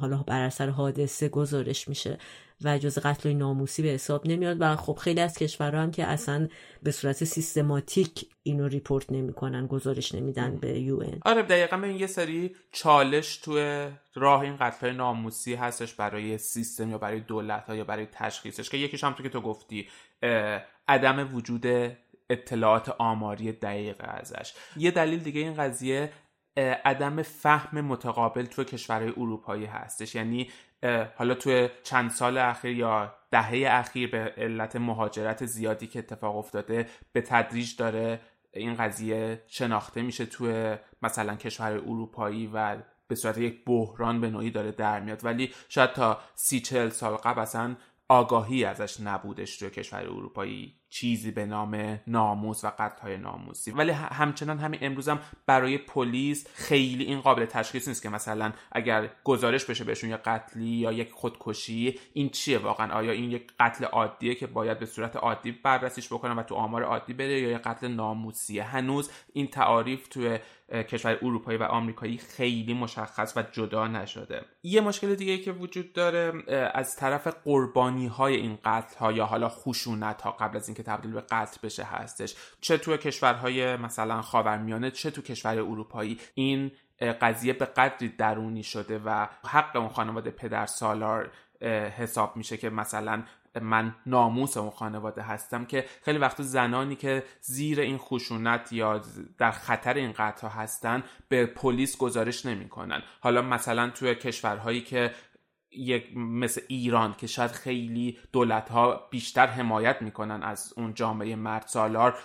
[0.00, 2.18] حالا بر اثر حادثه گزارش میشه.
[2.62, 4.56] و جز قتل ناموسی به حساب نمیاد.
[4.60, 6.48] و خب خیلی از کشورها هم که اصلا
[6.82, 12.06] به صورت سیستماتیک اینو ریپورت نمی‌کنن گزارش نمیدن به یو این آره دقیقا به یه
[12.06, 17.84] سری چالش توی راه این قتل ناموسی هستش برای سیستم یا برای دولت ها یا
[17.84, 19.88] برای تشخیصش که یکیش هم تو که تو گفتی
[20.88, 21.66] عدم وجود
[22.30, 24.54] اطلاعات آماری دقیق ازش.
[24.76, 26.12] یه دلیل دیگه این قضیه
[26.84, 30.14] عدم فهم متقابل تو کشورهای اروپایی هستش.
[30.14, 30.50] یعنی
[31.16, 36.86] حالا توی چند سال اخیر یا دهه اخیر به علت مهاجرت زیادی که اتفاق افتاده
[37.12, 38.20] به تدریج داره
[38.52, 42.76] این قضیه شناخته میشه توی مثلا کشور اروپایی و
[43.08, 45.24] به صورت یک بحران به نوعی داره در میاد.
[45.24, 47.76] ولی شاید تا سی چل سال قبل اصلا
[48.14, 50.74] آگاهی ازش نبودش توی کشور اروپایی.
[50.88, 53.70] چیزی به نام ناموس و های ناموسی.
[53.70, 59.10] ولی همچنان همین امروز هم برای پلیس خیلی این قابل تشخیص نیست که مثلا اگر
[59.24, 63.84] گزارش بشه بهشون یا قتلی یا یک خودکشی این چیه واقعا؟ آیا این یک قتل
[63.84, 67.62] عادیه که باید به صورت عادی بررسیش بکنن و تو آمار عادی بره یا یک
[67.62, 70.38] قتل ناموسیه؟ هنوز این تعاریف توی
[70.72, 74.44] کشور اروپایی و آمریکایی خیلی مشخص و جدا نشده.
[74.62, 76.32] یه مشکل دیگه که وجود داره
[76.74, 81.12] از طرف قربانی های این قتل ها یا حالا خشونت ها قبل از اینکه تبدیل
[81.12, 82.34] به قتل بشه هستش.
[82.60, 86.18] چه تو کشورهای مثلا خاورمیانه چه تو کشور اروپایی.
[86.34, 86.72] این
[87.20, 91.30] قضیه به قدری درونی شده و حق اون خانواده پدر سالار
[91.98, 93.22] حساب میشه که مثلا
[93.62, 99.02] من ناموس اون خانواده هستم که خیلی وقت زنانی که زیر این خشونت یا
[99.38, 103.02] در خطر این قطع هستن به پلیس گزارش نمی‌کنن.
[103.20, 105.14] حالا مثلا توی کشورهایی که
[105.70, 111.66] یک مثل ایران که شاید خیلی دولت ها بیشتر حمایت می‌کنن از اون جامعه مرد
[111.66, 112.18] سالار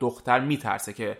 [0.00, 1.18] دختر میترسه که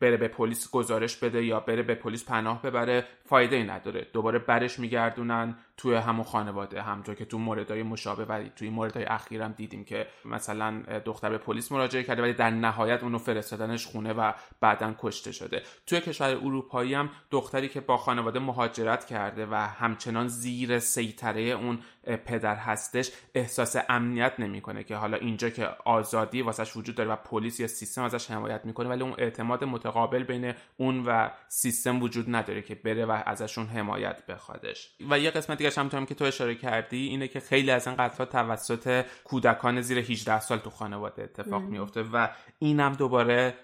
[0.00, 3.06] بره به پلیس گزارش بده یا بره به پلیس پناه ببره.
[3.30, 4.06] فایده ای نداره.
[4.12, 9.52] دوباره برش میگردونن توی همون خانواده همونطور که تو موردهای مشابه و توی موردهای اخیرم
[9.52, 14.32] دیدیم که مثلا دختر به پلیس مراجعه کرده ولی در نهایت اونو فرستادنش خونه و
[14.60, 15.62] بعدا کشته شده.
[15.86, 21.78] توی کشور اروپایی هم دختری که با خانواده مهاجرت کرده و همچنان زیر سیطره اون
[22.04, 27.60] پدر هستش احساس امنیت نمی‌کنه که حالا اینجا که آزادی واسش وجود داره و پلیس
[27.60, 32.62] یا سیستم ازش حمایت می‌کنه ولی اون اعتماد متقابل بین اون و سیستم وجود نداره
[32.62, 34.96] که بره و ازشون حمایت بخوادش.
[35.10, 38.24] و یه قسمت دیگه هم که تو اشاره کردی اینه که خیلی از این قتل‌ها
[38.24, 43.54] توسط کودکان زیر 18 سال تو خانواده اتفاق میفته و اینم دوباره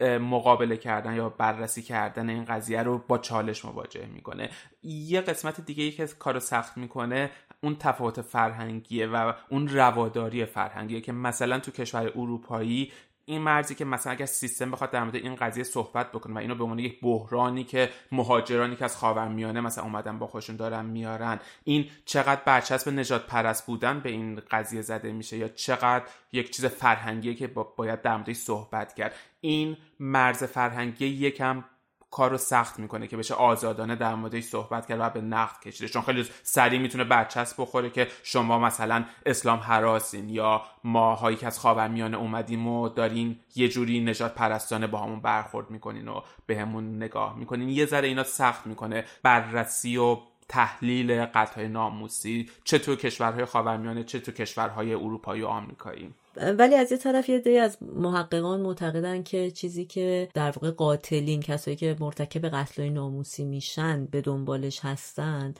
[0.00, 4.50] مقابله کردن یا بررسی کردن این قضیه رو با چالش مواجه می‌کنه.
[4.82, 7.30] یه قسمت دیگه ای که کارو سخت می‌کنه
[7.62, 12.92] اون تفاوت فرهنگیه و اون رواداری فرهنگیه که مثلا تو کشور اروپایی
[13.28, 16.54] این مرزی که مثلا اگر سیستم بخواد در مورد این قضیه صحبت بکنه و اینو
[16.54, 21.40] به عنوان یک بحرانی که مهاجرانی که از خاورمیانه مثلا اومدن با خودشون دارن میارن
[21.64, 26.64] این چقدر برچسب نجات پرست بودن به این قضیه زده میشه یا چقدر یک چیز
[26.66, 31.64] فرهنگیه که باید در موردش صحبت کرد؟ این مرز فرهنگی یکم
[32.10, 35.88] کار رو سخت می‌کنه که بشه آزادانه در موردش صحبت کرد و به نقد کشیده.
[35.88, 41.58] چون خیلی سریع می‌تونه برچسب بخوره که شما مثلا اسلام حراسین یا ماهایی که از
[41.58, 46.96] خاورمیانه اومدیم و دارین یه جوری نجات پرستانه با همون برخورد می‌کنین و به همون
[46.96, 47.68] نگاه می‌کنین.
[47.68, 49.04] یه ذره اینا سخت می‌کنه.
[49.22, 56.14] بررسی و تحلیل قطعه ناموسی تو کشورهای خاورمیانه چه تو کشورهای اروپایی و آمریکایی.
[56.58, 61.40] ولی از یه طرف یه دی از محققان معتقدن که چیزی که در واقع قاتلین
[61.40, 65.54] کسایی که مرتکب قتل ناموسی میشن به دنبالش هستن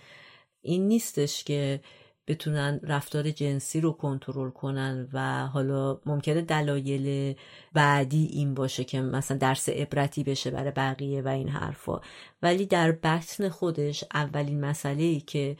[0.62, 1.80] این نیستش که
[2.28, 7.34] بتونن رفتار جنسی رو کنترل کنن و حالا ممکنه دلایل
[7.72, 12.00] بعدی این باشه که مثلا درس عبرتی بشه برای بقیه و این حرفا.
[12.42, 15.56] ولی در بطن خودش اولین مسئله ای که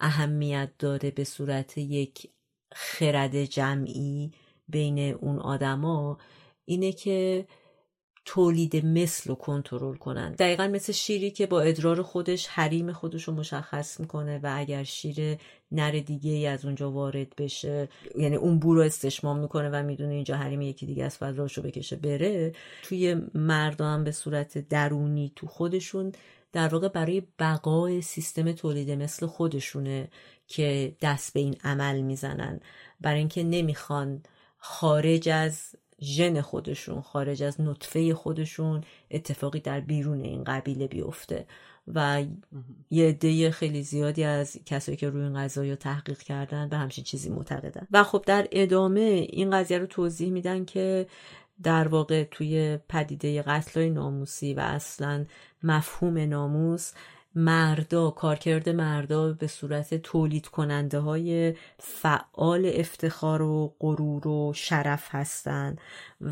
[0.00, 2.30] اهمیت داره به صورت یک
[2.74, 4.32] خرد جمعی
[4.68, 6.18] بین اون آدما
[6.64, 7.46] اینه که
[8.24, 10.32] تولید مثل رو کنترل کنن.
[10.32, 15.38] دقیقا مثل شیری که با ادرار خودش حریم خودش رو مشخص می‌کنه و اگر شیر
[15.72, 17.88] نر دیگه ای از اونجا وارد بشه
[18.18, 21.62] یعنی اون بو رو استشمام می‌کنه و می‌دونه اینجا حریم یکی دیگه است و راشو
[21.62, 22.52] بکشه بره.
[22.82, 26.12] توی مردم به صورت درونی تو خودشون
[26.52, 30.08] در واقع برای بقای سیستم تولید مثل خودشونه
[30.46, 32.60] که دست به این عمل می‌زنن.
[33.00, 34.22] برای اینکه نمی‌خوان
[34.68, 41.46] خارج از ژن خودشون خارج از نطفه خودشون اتفاقی در بیرون این قبیله بیفته.
[41.94, 42.24] و
[42.90, 47.30] یه عده خیلی زیادی از کسایی که روی این قضایی تحقیق کردن به همچین چیزی
[47.30, 47.86] معتقدن.
[47.90, 49.00] و خب در ادامه
[49.30, 51.06] این قضیه رو توضیح میدن که
[51.62, 55.26] در واقع توی پدیده قتل ناموسی و اصلا
[55.62, 56.92] مفهوم ناموس
[57.36, 65.80] مردا کارکرد مردا به صورت تولید کننده های فعال افتخار و غرور و شرف هستند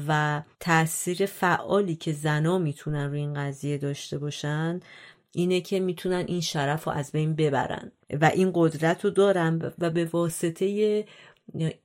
[0.09, 4.80] و تاثیر فعالی که زنا می‌تونن روی این قضیه داشته باشن
[5.32, 7.92] اینه که می‌تونن این شرف رو از بین ببرن.
[8.20, 11.05] و این قدرت رو دارن و به واسطه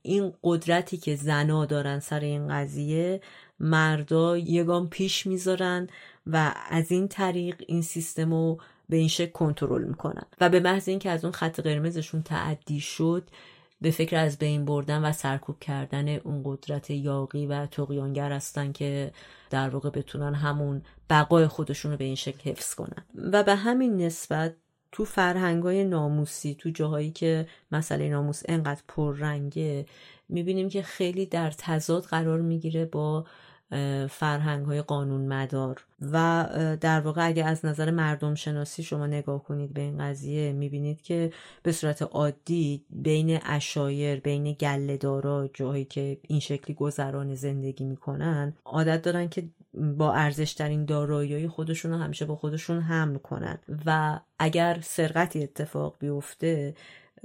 [0.02, 3.20] این قدرتی که زنا دارن سر این قضیه
[3.60, 5.88] مردا یگان پیش می‌ذارن
[6.26, 8.58] و از این طریق این سیستم رو
[8.90, 10.26] به این شکل کنترل می‌کنن.
[10.40, 13.30] و به محض اینکه از اون خط قرمزشون تعدی شد
[13.80, 19.12] به فکر از بین بردن و سرکوب کردن اون قدرت یاقی و تقیانگر هستن که
[19.50, 23.04] در واقع بتونن همون بقای خودشون رو به این شکل حفظ کنن.
[23.32, 24.54] و به همین نسبت
[24.92, 29.86] تو فرهنگ های ناموسی تو جاهایی که مسئله ناموس انقدر پررنگه
[30.28, 33.26] می‌بینیم که خیلی در تضاد قرار می‌گیره با
[34.10, 36.48] فرهنگ های قانون مدار و
[36.80, 41.32] در واقع اگه از نظر مردم شناسی شما نگاه کنید به این قضیه می‌بینید که
[41.62, 49.02] به صورت عادی بین اشایر بین گلهدارا جایی که این شکلی گذران زندگی می‌کنن عادت
[49.02, 53.58] دارن که با ارزشترین دارایی خودشون رو همیشه با خودشون حمل کنن.
[53.86, 56.74] و اگر سرقتی اتفاق بیفته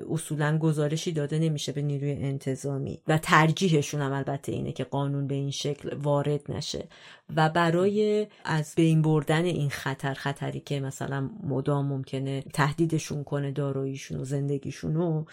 [0.10, 5.36] اصولا گزارشی داده نمیشه به نیروی انتظامی و ترجیحشون هم البته اینه که قانون به
[5.36, 6.88] این شکل وارد نشه.
[7.36, 14.20] و برای از بین بردن این خطر خطری که مثلا مدام ممکنه تهدیدشون کنه داراییشون
[14.20, 15.26] و زندگیشون رو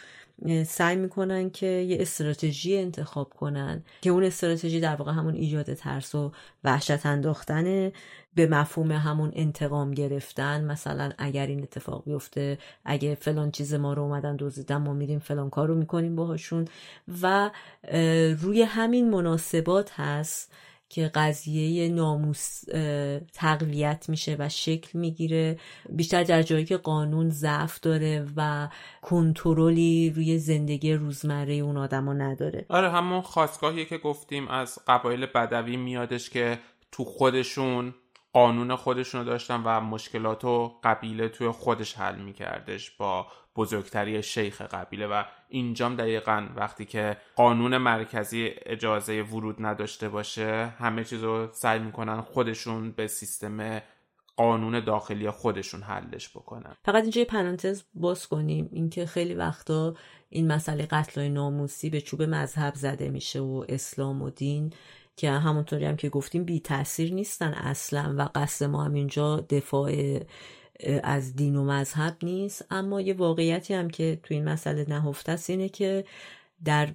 [0.66, 6.14] سعی می‌کنن که یه استراتژی انتخاب کنن که اون استراتژی در واقع همون ایجاد ترس
[6.14, 6.32] و
[6.64, 7.92] وحشت انداختنه
[8.34, 10.64] به مفهوم همون انتقام گرفتن.
[10.64, 15.50] مثلا اگر این اتفاق بیفته اگه فلان چیز ما رو اومدن دزدیدن ما میریم فلان
[15.50, 16.68] کار رو می‌کنیم باهاشون.
[17.22, 17.50] و
[18.40, 20.52] روی همین مناسبات هست
[20.92, 22.64] که قضیه ناموس
[23.32, 25.58] تقویت میشه و شکل می‌گیره.
[25.88, 28.68] بیشتر در جایی که قانون ضعف داره و
[29.02, 32.66] کنترلی روی زندگی روزمره اون آدما نداره.
[32.68, 36.58] آره همون خواستگاهی که گفتیم از قبایل بدوی میادش که
[36.92, 37.94] تو خودشون
[38.32, 43.26] قانون خودشون رو داشتن و مشکلات و قبیله توی خودش حل میکردش با
[43.56, 45.06] بزرگتری شیخ قبیله.
[45.06, 51.78] و اینجام دقیقا وقتی که قانون مرکزی اجازه ورود نداشته باشه همه چیز رو سعی
[51.78, 53.82] می‌کنن خودشون به سیستم
[54.36, 56.76] قانون داخلی خودشون حلش بکنن.
[56.84, 58.68] فقط اینجا یه پرانتز باز کنیم.
[58.72, 59.94] اینکه خیلی وقتا
[60.28, 64.72] این مسئله قتل ناموسی به چوب مذهب زده میشه و اسلام و دین.
[65.16, 70.18] که همونطوری هم که گفتیم بی تاثیر نیستن اصلا و قصد ما هم اینجا دفاع
[71.02, 72.66] از دین و مذهب نیست.
[72.70, 76.04] اما یه واقعیتی هم که تو این مسئله نهفته است اینه که
[76.64, 76.94] در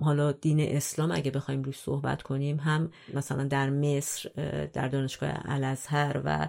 [0.00, 4.28] حالا دین اسلام اگه بخوایم روش صحبت کنیم هم مثلا در مصر
[4.72, 6.48] در دانشگاه الازهر و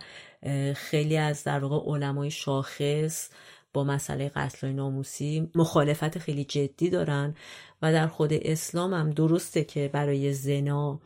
[0.74, 3.30] خیلی از در واقع علمای شاخص
[3.78, 7.36] با مسئله قتل ناموسی مخالفت خیلی جدی دارن
[7.82, 11.00] و در خود اسلام هم درسته که برای زنا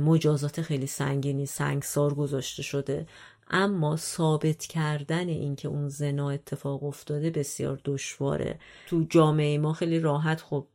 [0.00, 3.06] مجازات خیلی سنگینی سنگسار گذاشته شده.
[3.50, 8.58] اما ثابت کردن اینکه اون زنا اتفاق افتاده بسیار دشواره.
[8.86, 10.66] تو جامعه ما خیلی راحت خب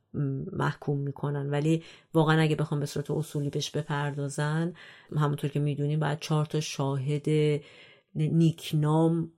[0.53, 1.49] محکوم می‌کنن.
[1.49, 1.83] ولی
[2.13, 4.73] واقعا اگه بخوام به صورت اصولی بهش بپردازن
[5.15, 7.25] همونطور که می‌دونیم باید چهار تا شاهد
[8.15, 9.31] نیکنام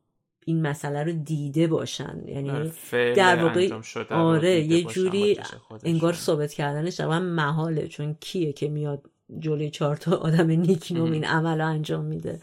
[0.49, 2.23] این مسئله رو دیده باشن.
[2.27, 3.69] یعنی آره، در واقع
[4.09, 5.39] آره یه جوری
[5.83, 11.25] انگار ثابت کردنش هم محاله چون کیه که میاد جلوی چهار تا آدم نیکنوم این
[11.25, 12.39] عمل انجام میده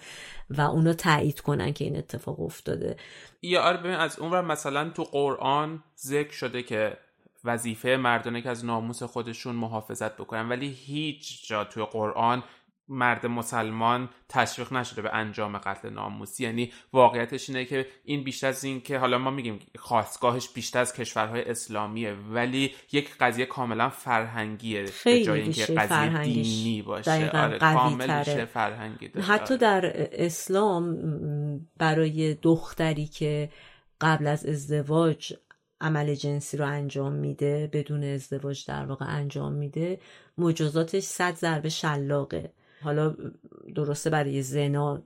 [0.50, 2.96] و اونا تایید کنن که این اتفاق افتاده.
[3.42, 6.96] یا آره ببین از اون مثلا تو قرآن ذکر شده که
[7.44, 12.42] وظیفه مردانه که از ناموس خودشون محافظت بکنن ولی هیچ جا توی قرآن
[12.89, 18.64] مرد مسلمان تشویق نشده به انجام قتل ناموسی یعنی واقعیتش اینه که این بیشتر از
[18.64, 24.87] این که حالا ما میگیم خواستگاهش بیشتر از کشورهای اسلامیه ولی یک قضیه کاملا فرهنگیه
[24.87, 27.30] خیلی جای اینکه قضیه دینی باشه.
[27.30, 29.57] آره کامل فرهنگی حتی آره.
[29.57, 30.97] در اسلام
[31.78, 33.51] برای دختری که
[34.01, 35.34] قبل از ازدواج
[35.80, 40.01] عمل جنسی رو انجام میده بدون ازدواج در واقع انجام میده
[40.39, 42.53] مجازاتش صد ضربه شلاقه.
[42.83, 43.14] حالا
[43.74, 45.03] درسته برای زنا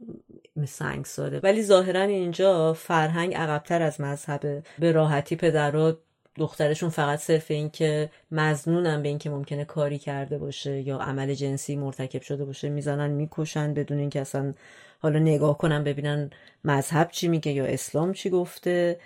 [0.67, 1.41] سنگساره.
[1.43, 4.63] ولی ظاهرا اینجا فرهنگ عقبتر از مذهبه.
[4.79, 5.97] به راحتی پدرها
[6.37, 11.77] دخترشون فقط صرف این که مزنونن به اینکه ممکنه کاری کرده باشه یا عمل جنسی
[11.77, 12.69] مرتکب شده باشه.
[12.69, 14.55] می‌زنن می‌کشن بدون اینکه اصلا
[14.99, 16.31] حالا نگاه کنن ببینن
[16.65, 19.01] مذهب چی میگه یا اسلام چی گفته.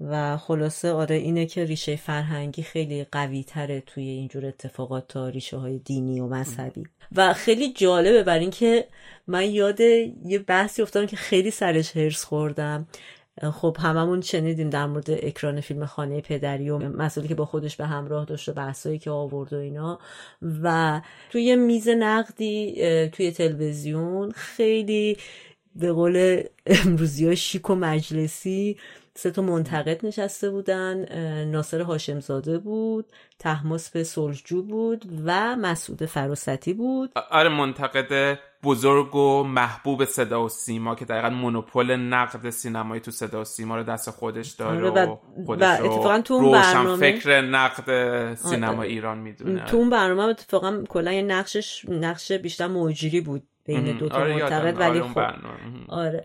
[0.00, 5.56] و خلاصه آره اینه که ریشه فرهنگی خیلی قوی تره توی اینجور اتفاقات تا ریشه
[5.56, 6.84] های دینی و مذهبی.
[7.16, 8.88] و خیلی جالبه بر اینکه
[9.26, 12.86] من یاد یه بحثی افتادم که خیلی سرش هرس خوردم.
[13.52, 17.86] خب هممون شنیدیم در مورد اکران فیلم خانه پدری و مسئله که با خودش به
[17.86, 19.98] همراه داشت و بحثایی که آورد و اینا.
[20.62, 21.00] و
[21.30, 22.74] توی میز نقدی
[23.12, 25.16] توی تلویزیون خیلی
[25.76, 28.76] به قول امروزی ها شیک و مجلسی
[29.18, 31.04] سه تا منتقد نشسته بودن
[31.44, 33.06] ناصر هاشمزاده بود
[33.38, 37.12] تحماس به سلجو بود و مسعود فراستی بود.
[37.30, 43.40] آره منتقد بزرگ و محبوب صدا و سیما که دقیقا مونوپول نقد سینمایی تو صدا
[43.40, 45.16] و سیما رو دست خودش داره آره، و
[45.46, 48.88] خودش و اتفاقا تو اون برنامه فکر نقد سینما آره.
[48.88, 49.64] ایران می‌دونه.
[49.64, 53.42] تو اون برنامه اتفاقا کلا یه نقشش نقش بیشتر موجری بود.
[53.68, 55.20] بین دو تا آره منتقد ولی خب
[55.88, 56.24] آره.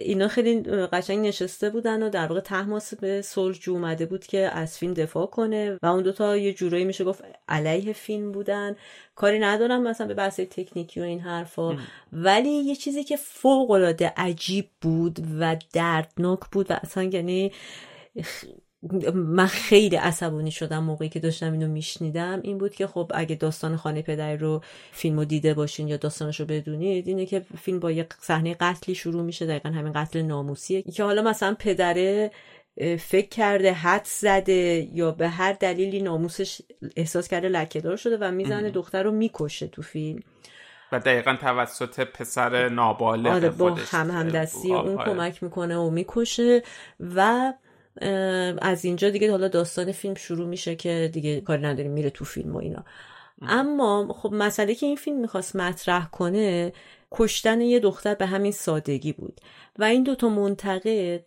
[0.00, 4.78] اینا خیلی قشنگ نشسته بودن و در واقع تحماس به صلح اومده بود که از
[4.78, 8.76] فیلم دفاع کنه و اون دوتا یه جورایی میشه گفت علیه فیلم بودن.
[9.14, 11.76] کاری ندارم مثلا به بحث تکنیکی و این حرفا.
[12.12, 17.52] ولی یه چیزی که فوق العاده عجیب بود و دردناک بود و اصلا یعنی
[19.14, 22.40] من خیلی عصبانی شدم موقعی که داشتم اینو میشنیدم.
[22.42, 24.60] این بود که خب اگه داستان خانه پدر رو
[24.92, 28.94] فیلم رو دیده باشین یا داستانش رو بدونید اینه که فیلم با یک صحنه قتلی
[28.94, 30.82] شروع میشه دقیقا همین قتل ناموسیه.
[30.82, 32.30] که حالا مثلا پدره
[32.98, 36.60] فکر کرده حد زده یا به هر دلیلی ناموسش
[36.96, 40.20] احساس کرده لکهدار شده و می‌زنه دختر رو می‌کشه تو فیلم.
[40.92, 45.12] و دقیقا توسط پسر نابالغ آره با هم همدستی اون آره.
[45.12, 46.62] کمک می‌کنه و می‌کشه
[47.16, 47.52] و
[48.62, 52.54] از اینجا دیگه حالا داستان فیلم شروع میشه که دیگه کاری نداریم میره تو فیلم
[52.54, 52.84] و اینا.
[53.42, 56.72] اما خب مسئله که این فیلم می‌خواست مطرح کنه
[57.12, 59.40] کشتن یه دختر به همین سادگی بود.
[59.78, 61.24] و این دوتا منتقد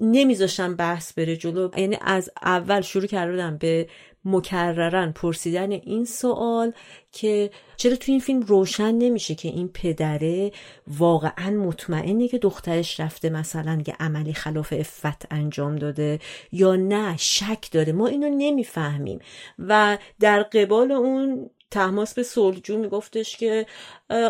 [0.00, 3.88] نمیذاشتم بحث بره جلو یعنی از اول شروع کردم به
[4.24, 6.72] مکررن پرسیدن این سوال
[7.12, 10.52] که چرا تو این فیلم روشن نمیشه که این پدره
[10.86, 16.18] واقعا مطمئنه که دخترش رفته مثلا که عملی خلاف افت انجام داده
[16.52, 17.92] یا نه؟ شک داره.
[17.92, 19.18] ما اینو نمی‌فهمیم.
[19.58, 23.66] و در قبال اون تحماس به صلحجو میگفتش که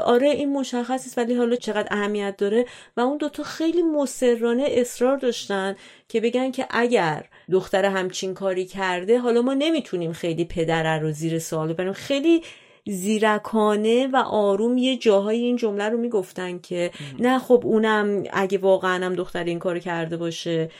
[0.04, 2.66] آره این مشخص است ولی حالا چقدر اهمیت داره؟
[2.96, 5.76] و اون دوتا خیلی مسررانه اصرار داشتن
[6.08, 11.38] که بگن که اگر دختر همچین کاری کرده حالا ما نمی‌تونیم خیلی پدر رو زیر
[11.38, 11.92] سوال ببریم.
[11.92, 12.42] خیلی
[12.90, 19.06] زیرکانه و آروم یه جاهای این جمله رو می‌گفتن که نه خب اونم اگه واقعا
[19.06, 20.70] هم دختر این کار کرده باشه.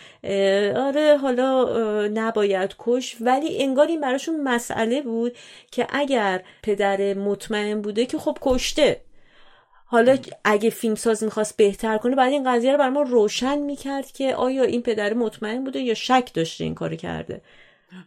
[0.77, 1.69] آره حالا
[2.15, 3.17] نباید کش.
[3.21, 5.37] ولی انگار این براشون مسئله بود
[5.71, 9.01] که اگر پدر مطمئن بوده که خب کشته.
[9.87, 14.35] حالا اگه فیلمساز می‌خواست بهتر کنه بعد این قضیه رو بر ما روشن می‌کرد که
[14.35, 17.41] آیا این پدر مطمئن بوده یا شک داشته این کار کرده.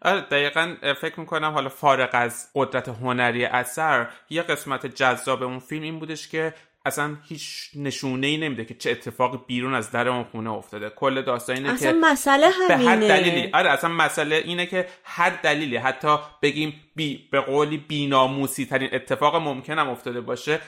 [0.01, 5.83] آره دقیقا فکر می‌کنم حالا فارغ از قدرت هنری اثر یه قسمت جذاب اون فیلم
[5.83, 6.53] این بودش که
[6.85, 10.89] اصلا هیچ نشونه ای نمیده که چه اتفاقی بیرون از در اون خونه افتاده.
[10.89, 12.89] کل داستان اینه اصلا که مسئله به همینه.
[12.89, 13.49] هر دلیلی.
[13.53, 19.35] آره اصلا مسئله اینه که هر دلیلی حتی بگیم بی به قولی بیناموسی ترین اتفاق
[19.35, 20.59] ممکنم افتاده باشه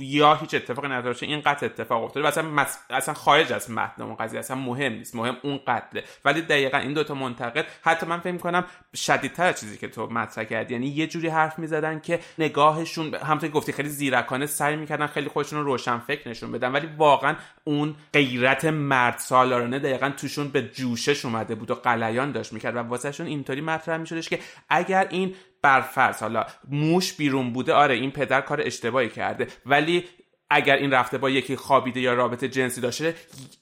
[0.00, 2.24] یا هیچ اتفاقی نداشته این قتل اتفاق افتاده.
[2.24, 2.78] و اصلا مس...
[2.90, 6.04] اصلا خارج از متن اون قضیه اصلا مهم نیست مهم اون قتله.
[6.24, 7.66] ولی دقیقا این دوتا منتقد.
[7.82, 11.58] حتی من فکر کنم شدیدتر از چیزی که تو مطرح کردی یعنی یه جوری حرف
[11.58, 16.28] می‌زدن که نگاهشون همونطور که گفتی خیلی زیرکانه سعی می‌کردن خیلی خودشون رو روشن فکر
[16.28, 21.74] نشون بدن ولی واقعا اون غیرت مرد سالارانه دقیقا توشون به جوشش اومده بود و
[21.74, 22.76] قلیان داشت می‌کرد.
[22.76, 24.38] و واسهشون اینطوری مطرح میشدش که
[24.68, 30.04] اگر این برفرض حالا موش بیرون بوده آره این پدر کار اشتباهی کرده ولی
[30.50, 33.14] اگر این رفته با یکی خوابیده یا رابطه جنسی داشته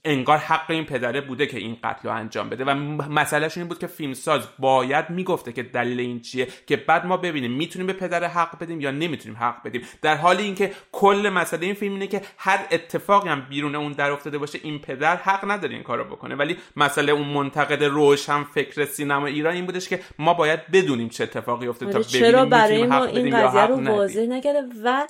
[0.05, 2.65] انگار حق این پدره بوده که این قتل رو انجام بده.
[2.65, 2.75] و
[3.11, 7.53] مسئلهش این بود که فیلمساز باید می‌گفته که دلیل این چیه که بعد ما ببینیم
[7.53, 9.83] می‌تونیم به پدر حق بدیم یا نمی‌تونیم حق بدیم.
[10.03, 14.11] در حالی اینکه کل مسئله این فیلم اینه که هر اتفاقی هم بیرون اون در
[14.11, 16.35] افتاده باشه این پدر حق نداره این کارو بکنه.
[16.35, 21.25] ولی مسئله اون منتقد روشن فکر سینما ایران این بودش که ما باید بدونیم چه
[21.25, 23.85] اتفاقی افتاده تا آره، ببینیم چرا برای ما حق این قضیه رو.
[23.85, 25.07] واضح نکرده و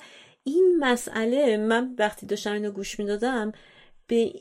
[0.49, 3.51] این مسئله من وقتی داشتم اینو گوش می‌دادم
[4.07, 4.33] به,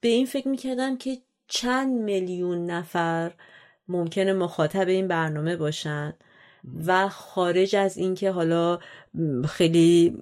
[0.00, 1.18] به این فکر می‌کردم که
[1.48, 3.32] چند میلیون نفر
[3.88, 6.14] ممکنه مخاطب این برنامه باشن.
[6.86, 8.78] و خارج از اینکه حالا
[9.48, 10.16] خیلی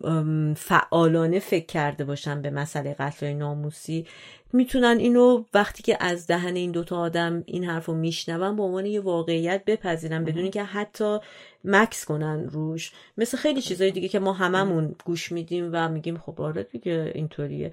[0.57, 4.07] فعالانه فکر کرده باشن به مسئله قتل ناموسی
[4.53, 8.87] می‌تونن اینو وقتی که از دهن این دوتا آدم این حرف رو میشنون به عنوان
[8.87, 11.19] یه واقعیت بپذیرن بدون که حتی
[11.65, 12.93] مکس کنن روش.
[13.19, 17.73] مثل خیلی چیزای دیگه که ما هممون گوش میدیم و میگیم خب آره دیگه اینطوریه.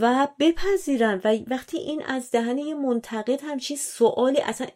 [0.00, 1.20] و بپذیرن.
[1.24, 4.66] و وقتی این از دهن یه منتقد همچین سوالی اصلا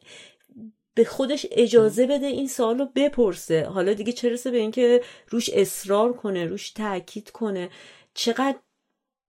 [0.94, 3.64] به خودش اجازه بده این سوال رو بپرسه.
[3.64, 7.70] حالا دیگه چه رسه به اینکه روش اصرار کنه روش تاکید کنه.
[8.14, 8.56] چقدر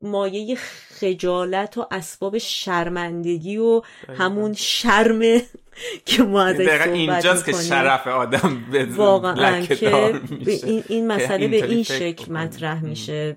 [0.02, 3.82] مایه خجالت و اسباب شرمندگی و
[4.18, 5.42] همون شرمه
[6.06, 7.54] که ما ازش صحبت اینجاست که.
[7.54, 12.32] شرف آدم به واقعا که این, این مسئله به این شکل.
[12.32, 13.36] مطرح میشه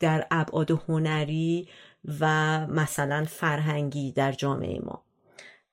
[0.00, 1.68] در ابعاد هنری
[2.20, 2.26] و
[2.66, 5.02] مثلا فرهنگی در جامعه ما.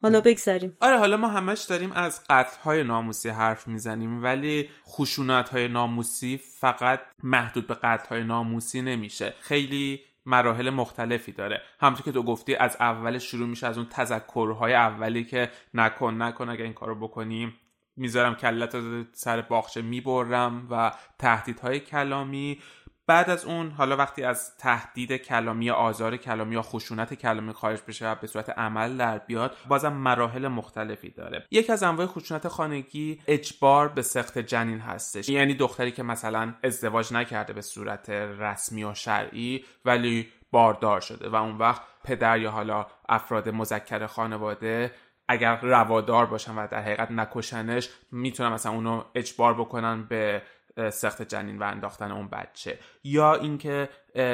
[0.01, 5.49] حالا بگذاریم آره حالا ما همش داریم از قتل های ناموسی حرف می‌زنیم ولی خشونت
[5.49, 9.33] های ناموسی فقط محدود به قتل های ناموسی نمیشه.
[9.39, 11.61] خیلی مراحل مختلفی داره.
[11.79, 16.49] همونطور که تو گفتی از اول شروع میشه از اون تذکرهای اولی که نکن نکن
[16.49, 17.53] اگه این کارو بکنیم
[17.95, 18.75] می‌ذارم کلت
[19.13, 22.59] سر باغچه می‌برم و تهدیدهای کلامی
[23.07, 28.11] بعد از اون حالا وقتی از تهدید کلامی آزار کلامی یا خشونت کلامی خارج بشه
[28.11, 31.45] و به صورت عمل در بیاد بازم مراحل مختلفی داره.
[31.51, 35.29] یکی از انواع خشونت خانگی اجبار به سخت جنین هستش.
[35.29, 41.35] یعنی دختری که مثلا ازدواج نکرده به صورت رسمی و شرعی ولی باردار شده و
[41.35, 44.91] اون وقت پدر یا حالا افراد مذکر خانواده
[45.27, 50.41] اگر روادار باشن و در حقیقت نکشنش می‌تونن مثلا اونو اجبار بکنن به
[50.91, 52.79] سخت جنین و انداختن اون بچه.
[53.03, 53.89] یا اینکه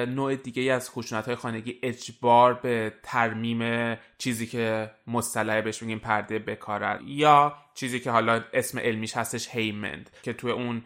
[0.07, 5.99] نوع دیگه ای از خشونت های خانگی اجبار به ترمیم چیزی که مصطلح بهش میگیم
[5.99, 10.83] پرده بکارن یا چیزی که حالا اسم علمیش هستش هیمند که توی اون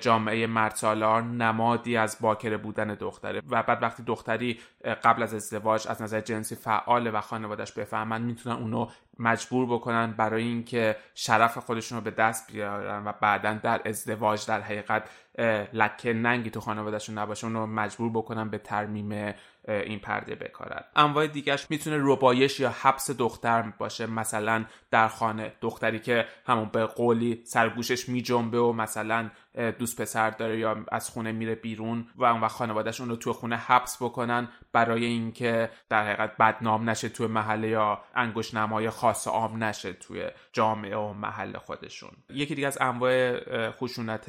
[0.00, 3.42] جامعه مردسالار نمادی از باکره بودن دختره.
[3.50, 4.60] و بعد وقتی دختری
[5.04, 8.86] قبل از ازدواج از نظر جنسی فعاله و خانوادش بفهمن می‌تونن اونو
[9.18, 14.60] مجبور بکنن برای اینکه شرف خودشون رو به دست بیارن و بعدا در ازدواج در
[14.60, 15.10] حقیقت
[15.72, 19.34] لکه ننگی تو خانوادهشون نباشه اون رو مجبور بکنن به ترمیم
[19.68, 20.84] این پرده بکارن.
[20.96, 24.06] انواع دیگهش می‌تونه ربایش یا حبس دختر باشه.
[24.06, 29.30] مثلا در خانه دختری که همون به قولی سرگوشش میجنبه و مثلا
[29.78, 33.32] دوست پسر داره یا از خونه میره بیرون و اون وقت خانوادهش اون رو تو
[33.32, 39.28] خونه حبس بکنن برای اینکه در حقیقت بدنام نشه توی محله یا انگوش نمای خاص
[39.28, 42.10] عام نشه توی جامعه و محل خودشون.
[42.30, 44.28] یکی دیگه از انواع خشونت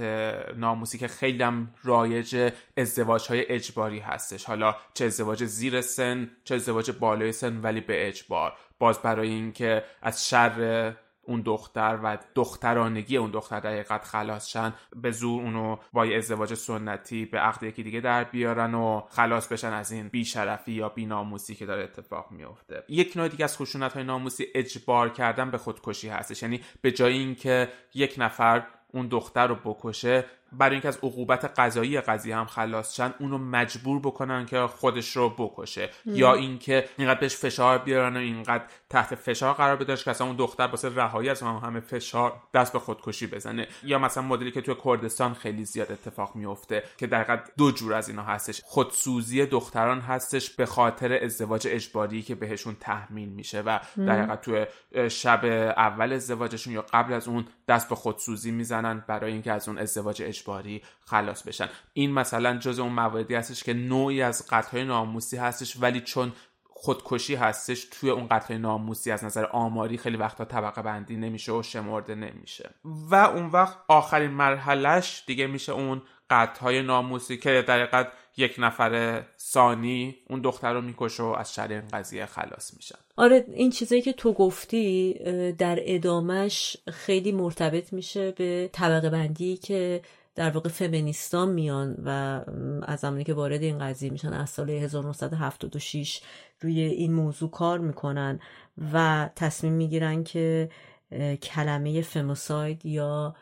[0.56, 4.46] ناموسی که خیلی هم رایج ازدواج های اجباری هستش.
[4.46, 8.54] حالا چه ازدواج زیر سن چه ازدواج بالای سن ولی به اجبار.
[8.80, 10.94] باز برای اینکه از شر
[11.32, 16.54] اون دختر و دخترانگی اون دختر در حقیقت خلاص شن به زور اونو با ازدواج
[16.54, 21.56] سنتی به عقد یکی دیگه در بیارن و خلاص بشن از این بیشرفی یا بیناموسی
[21.56, 26.10] که داره اتفاق میفته یک نوع دیگه از خشونت های ناموسی اجبار کردن به خودکشی
[26.10, 26.44] هستش.
[26.44, 32.02] یعنی به جای اینکه یک نفر اون دختر رو بکشه برای اینکه از عقوبت قضایی
[32.02, 35.90] قضیه هم خلاص شن اونو مجبور بکنن که خودش رو بکشه.
[36.06, 40.36] یا اینکه اینقدر بهش فشار بیارن و اینقدر تحت فشار قرار بدهش که اصلا اون
[40.36, 43.68] دختر واسه رهایی از اون همه فشار دست به خودکشی بزنه.
[43.84, 48.10] یا مثلا مدلی که توی کردستان خیلی زیاد اتفاق میفته که در دو جور از
[48.10, 48.62] اینا هستش.
[48.66, 54.66] خودسوزی دختران هستش به خاطر ازدواج اجباری که بهشون تحمیل میشه و در توی
[55.10, 55.46] شب
[55.78, 60.22] اول ازدواجشون یا قبل از اون دست به خودسوزی می‌زنن برای اینکه از اون ازدواج
[60.22, 60.41] اجباری
[61.06, 61.70] خلاص بشن.
[61.94, 66.34] این مثلا جز اون مواردی هستش که نوعی از قتل ناموسی هستش ولی چون
[66.70, 71.64] خودکشی هستش توی اون قتل ناموسی از نظر آماری خیلی وقتا طبقه بندی نمیشه و
[71.64, 72.70] شمرده نمیشه.
[72.84, 78.08] و اون وقت آخرین مرحلهش دیگه میشه اون قتل های ناموسی که در
[78.38, 83.00] یک نفر ثانی اون دختر رو می‌کشه و از شر این قضیه خلاص میشن.
[83.18, 85.14] آره این چیزایی که تو گفتی
[85.58, 90.02] در ادامش خیلی مرتبط میشه به طبقه بندی که
[90.36, 92.42] در واقع فمینیستان میان و
[92.84, 94.34] از زمانی که وارد این قضیه میشن.
[94.34, 96.22] از سال 1976
[96.62, 98.40] روی این موضوع کار می‌کنن
[98.94, 100.70] و تصمیم می‌گیرن که
[101.42, 103.36] کلمه فموساید یا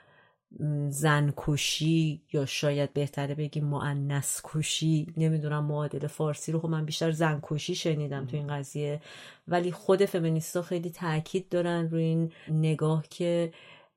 [0.90, 6.60] زنکشی یا شاید بهتره بگیم معنس کشی نمی‌دونم معادل فارسی رو.
[6.60, 9.02] خب من بیشتر زنکشی شنیدم تو این قضیه.
[9.48, 13.52] ولی خود فمینیستا خیلی تاکید دارن روی این نگاه که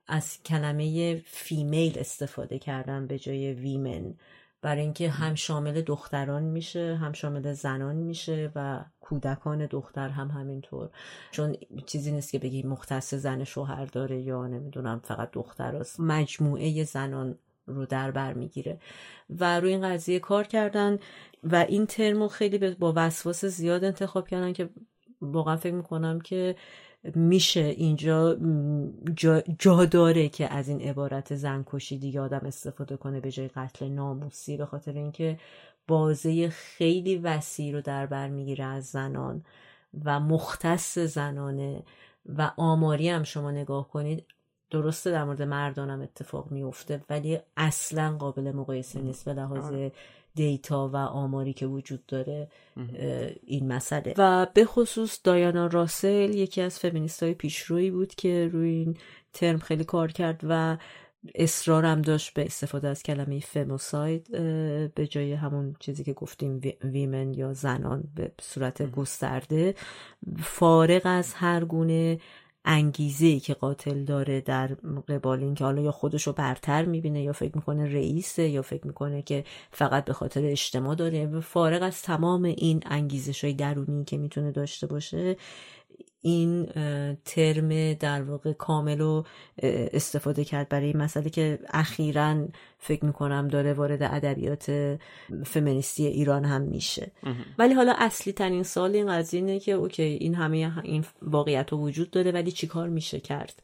[0.06, 4.14] از کلمه فیمیل استفاده کردن به جای ویمن
[4.62, 10.90] برای اینکه هم شامل دختران میشه هم شامل زنان میشه و کودکان دختر هم همینطور.
[11.30, 11.56] چون
[11.86, 16.00] چیزی نیست که بگی مختص زن شوهر داره یا نمی‌دونم فقط دختر هست.
[16.00, 18.80] مجموعه زنان رو در بر می‌گیره.
[19.30, 20.98] و روی این قضیه کار کردن
[21.44, 24.70] و این ترمو خیلی با وسواس زیاد انتخاب کردن که
[25.20, 26.56] واقعا فکر می‌کنم که
[27.14, 28.36] میشه اینجا
[29.58, 34.56] جا, داره که از این عبارت زنکشی دیگه آدم استفاده کنه به جای قتل ناموسی
[34.56, 35.38] به خاطر اینکه
[35.88, 39.44] بازه خیلی وسیع رو در بر می‌گیره از زنان
[40.04, 41.82] و مختص زنانه
[42.26, 44.24] و آماری هم شما نگاه کنید
[44.70, 49.92] درسته در مورد مردانم اتفاق میفته ولی اصلا قابل مقایسه نیست به لحاظ آره.
[50.34, 52.48] دیتا و آماری که وجود داره
[53.46, 54.14] این مسئله.
[54.18, 58.96] و به خصوص دایانا راسل یکی از فمینیست های پیشرویی بود که روی این
[59.32, 60.76] ترم خیلی کار کرد و
[61.34, 64.30] اصرارم داشت به استفاده از کلمه فموساید
[64.94, 69.74] به جای همون چیزی که گفتیم ویمن یا زنان به صورت گسترده.
[70.38, 72.18] فارغ از هر گونه
[72.64, 74.66] انگیزه ای که قاتل داره در
[75.08, 79.22] قبال اینکه حالا یا خودش رو برتر می‌بینه یا فکر می‌کنه رئیسه یا فکر می‌کنه
[79.22, 81.40] که فقط به خاطر اجتماع داره.
[81.40, 85.36] فارغ از تمام این انگیزش های درونی که می‌تونه داشته باشه
[86.22, 86.66] این
[87.24, 89.24] ترم در واقع کامل رو
[89.62, 94.98] استفاده کرد برای این مسئله که اخیرا فکر می‌کنم داره وارد ادبیات
[95.46, 97.10] فمینیستی ایران هم میشه.
[97.58, 102.10] ولی حالا اصلی ترین سال این قضیه اینه که اوکی این همه این واقعیت وجود
[102.10, 103.62] داره ولی چیکار میشه کرد؟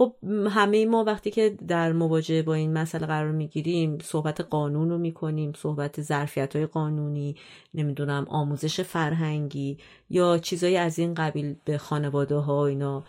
[0.00, 0.14] خب
[0.50, 5.52] همه ما وقتی که در مواجهه با این مسئله قرار می‌گیریم صحبت قانون رو می‌کنیم
[5.52, 7.36] صحبت ظرفیت های قانونی
[7.74, 9.78] نمی‌دونم آموزش فرهنگی
[10.10, 13.04] یا چیزایی از این قبیل به خانواده ها اینا.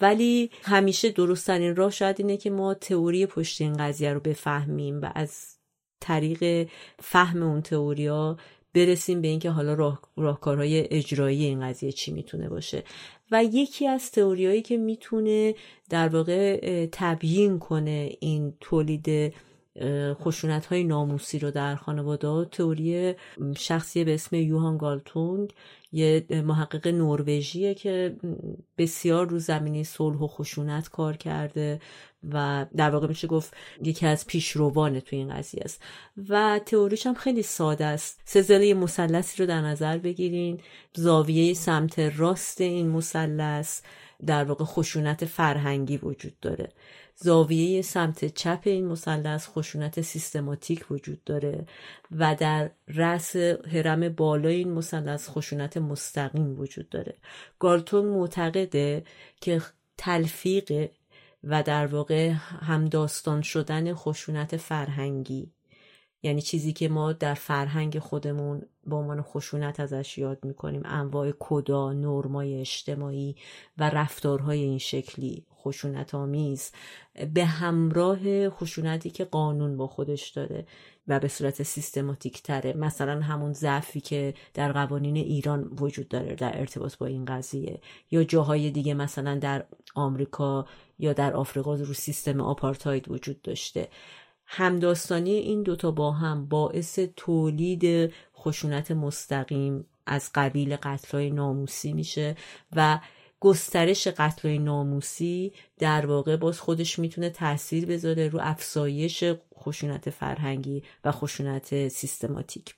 [0.00, 5.12] ولی همیشه درستترین راه شاید اینه که ما تئوری پشت این قضیه رو بفهمیم و
[5.14, 5.56] از
[6.00, 6.68] طریق
[6.98, 8.36] فهم اون تئوریا
[8.74, 12.84] برسیم به اینکه حالا راه، راهکارهای اجرایی این قضیه چی می‌تونه باشه.
[13.30, 15.54] و یکی از تئوریایی که می‌تونه
[15.90, 19.34] در واقع تبیین کنه این تولید
[20.14, 23.14] خشونت های ناموسی رو در خانواده تئوری
[23.56, 25.54] شخصی به اسم یوهان گالتونگ
[25.92, 28.16] یه محقق نروژیه که
[28.78, 31.80] بسیار رو زمینی صلح و خشونت کار کرده
[32.32, 35.82] و در واقع میشه گفت یکی از پیشروانه تو این قضیه است.
[36.28, 38.20] و تئوریش هم خیلی ساده است.
[38.24, 40.60] سلسله مثلثی رو در نظر بگیرین.
[40.94, 43.80] زاویه سمت راست این مثلث
[44.26, 46.68] در واقع خشونت فرهنگی وجود داره.
[47.22, 51.66] زاویه سمت چپ این مثلث خشونت سیستماتیک وجود داره
[52.10, 57.14] و در رأس هرم بالای این مثلث خشونت مستقیم وجود داره.
[57.58, 59.04] گالتون معتقده
[59.40, 59.62] که
[59.98, 60.90] تلفیق
[61.44, 62.28] و در واقع
[62.60, 65.52] همداستان شدن خشونت فرهنگی
[66.22, 71.92] یعنی چیزی که ما در فرهنگ خودمون به عنوان خشونت ازش یاد می‌کنیم انواع کدا
[71.92, 73.36] نرمای اجتماعی
[73.78, 75.46] و رفتارهای این شکلی.
[75.64, 76.70] خشونت آمیز
[77.34, 80.66] به همراه خشونتی که قانون با خودش داره
[81.08, 82.72] و به صورت سیستماتیک تره.
[82.72, 87.80] مثلا همون ضعفی که در قوانین ایران وجود داره در ارتباط با این قضیه.
[88.10, 89.64] یا جاهای دیگه مثلا در
[89.94, 90.66] آمریکا
[90.98, 93.88] یا در آفریقا رو سیستم آپارتاید وجود داشته.
[94.46, 102.36] همداستانی این دوتا با هم باعث تولید خشونت مستقیم از قبیل قتلای ناموسی میشه
[102.76, 102.98] و
[103.40, 109.24] گسترش قتلای ناموسی در واقع باز خودش می‌تونه تاثیر بذاره رو افزایش
[109.58, 112.74] خشونت فرهنگی و خشونت سیستماتیک.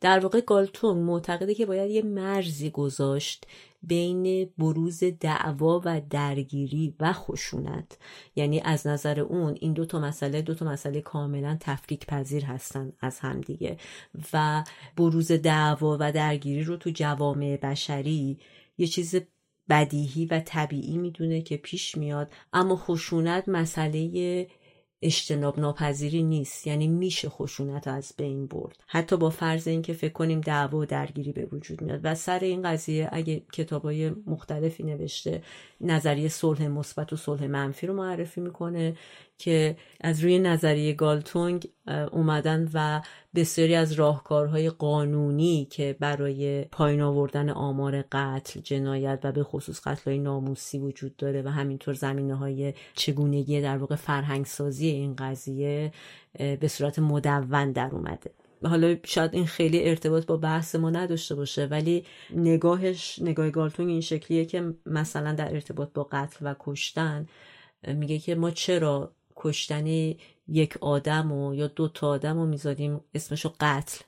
[0.00, 3.46] در واقع گالتون معتقده که باید یه مرزی گذاشت
[3.82, 7.98] بین بروز دعوا و درگیری و خشونت.
[8.36, 12.92] یعنی از نظر اون این دو تا مسئله دو تا مسئله کاملا تفکیک پذیر هستن
[13.00, 13.76] از همدیگه
[14.32, 14.64] و
[14.96, 18.38] بروز دعوا و درگیری رو تو جوامع بشری
[18.78, 19.16] یه چیز
[19.68, 24.46] بدیهی و طبیعی می‌دونه که پیش میاد اما خشونت مسئله
[25.02, 28.76] اجتناب ناپذیری نیست یعنی میشه خشونت از بین برد.
[28.86, 32.00] حتی با فرض اینکه فکر کنیم دعوا و درگیری به وجود میاد.
[32.02, 35.42] و سر این قضیه اگه کتابای مختلفی نوشته
[35.80, 38.96] نظریه صلح مثبت و صلح منفی رو معرفی می‌کنه.
[39.38, 41.68] که از روی نظریه گالتونگ
[42.12, 43.00] اومدن و
[43.34, 50.10] بسیاری از راهکارهای قانونی که برای پایین آوردن آمار قتل جنایت و به خصوص قتل
[50.10, 55.92] های ناموسی وجود داره و همینطور زمینه های چگونگی در واقع فرهنگسازی این قضیه
[56.38, 58.30] به صورت مدون در اومده.
[58.64, 64.00] حالا شاید این خیلی ارتباط با بحث ما نداشته باشه ولی نگاهش نگاه گالتونگ این
[64.00, 67.26] شکلیه که مثلا در ارتباط با قتل و کشتن
[67.86, 69.86] میگه که ما چرا کشتن
[70.48, 74.04] یک آدم و یا دو تا آدم رو می‌ذاریم اسمشو قتل.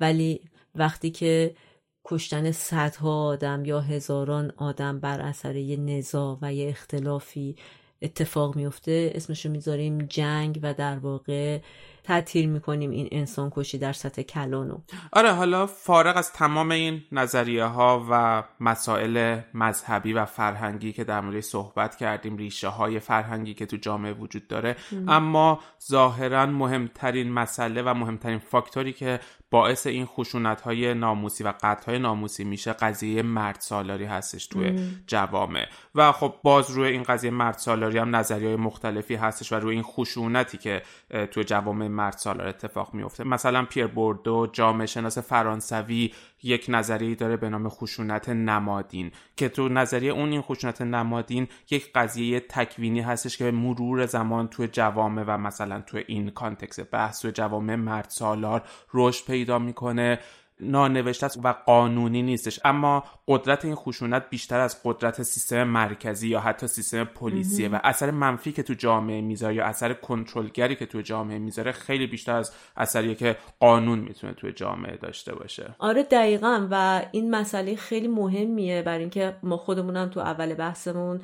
[0.00, 0.40] ولی
[0.74, 1.56] وقتی که
[2.04, 7.56] کشتن صدها آدم یا هزاران آدم بر اثر یه نزاع و یه اختلافی
[8.02, 9.12] اتفاق میفته.
[9.14, 11.58] اسمشو می‌ذاریم جنگ و در واقع
[12.04, 14.78] تعطیل می‌کنیم این انسان کشی در سطح کلانو.
[15.12, 21.20] آره حالا فارغ از تمام این نظریه ها و مسائل مذهبی و فرهنگی که در
[21.20, 24.76] مورد صحبت کردیم ریشه های فرهنگی که تو جامعه وجود داره
[25.08, 25.60] اما
[25.90, 29.20] ظاهرا مهمترین مسئله و مهمترین فاکتوری که
[29.50, 34.88] باعث این خشونت های ناموسی و قتل های ناموسی میشه قضیه مرد سالاری هستش توی
[35.06, 35.66] جوامع.
[35.94, 39.74] و خب باز روی این قضیه مرد سالاری هم نظریه های مختلفی هستش و روی
[39.74, 40.82] این خشونتی که
[41.30, 46.12] توی جوامع مرد سالار اتفاق میفته مثلا پیر بوردیو جامعه شناس فرانسوی
[46.42, 51.92] یک نظریه داره به نام خشونت نمادین که تو نظریه اون این خشونت نمادین یک
[51.92, 57.32] قضیه تکوینی هستش که مرور زمان توی جوامع و مثلا توی این context بحث توی
[57.32, 58.62] جوامع مرد سالار
[58.94, 60.18] رشد پیدا می‌کنه.
[60.62, 62.60] نانوشته است و قانونی نیستش.
[62.64, 68.10] اما قدرت این خشونت بیشتر از قدرت سیستم مرکزی یا حتی سیستم پلیسیه و اثر
[68.10, 72.52] منفی که تو جامعه می‌ذاره یا اثر کنترلگری که تو جامعه می‌ذاره خیلی بیشتر از
[72.76, 75.74] اثریه که قانون می‌تونه تو جامعه داشته باشه.
[75.78, 81.20] آره دقیقا و این مسئله خیلی مهمیه برای اینکه ما خودمونم تو اول بحثمون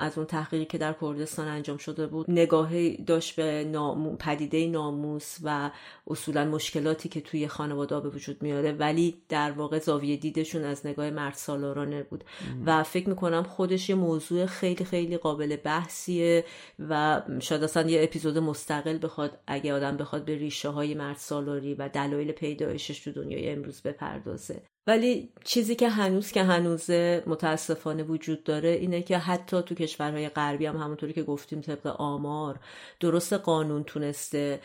[0.00, 5.36] از اون تحقیقی که در کردستان انجام شده بود نگاهی داشت به نامو، پدیده ناموس
[5.42, 5.70] و
[6.06, 11.10] اصولا مشکلاتی که توی خانواده به وجود میاره ولی در واقع زاویه دیدشون از نگاه
[11.10, 12.24] مرد سالارانه بود.
[12.66, 16.44] و فکر می‌کنم خودش یه موضوع خیلی خیلی قابل بحثیه
[16.88, 21.74] و شاید اصلا یه اپیزود مستقل بخواد اگه آدم بخواد به ریشه های مرد سالاری
[21.74, 24.62] و دلایل پیدایشش تو دنیای امروز بپردازه.
[24.86, 26.90] ولی چیزی که هنوز که هنوز
[27.26, 32.60] متاسفانه وجود داره اینه که حتی تو کشورهای غربی هم همونطوری که گفتیم طبق آمار
[33.00, 34.60] درست قانون تونسته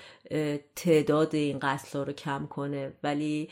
[0.75, 2.93] تعداد این قتل رو کم کنه.
[3.03, 3.49] ولی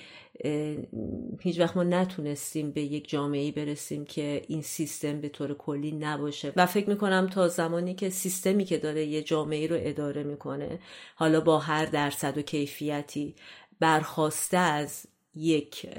[1.40, 6.54] هیچ وقت ما نتونستیم به یک جامعه برسیم که این سیستم به طور کلی نباشه.
[6.56, 10.80] و فکر می‌کنم تا زمانی که سیستمی که داره یه جامعه رو اداره می‌کنه
[11.16, 13.36] حالا با هر درصد و کیفیتی
[13.80, 15.90] برخواسته از یک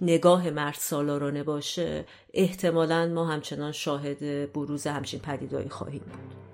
[0.00, 2.04] نگاه مرد سالارانه باشه
[2.34, 6.45] احتمالا ما همچنان شاهد بروز همچین پدیدایی خواهیم بود.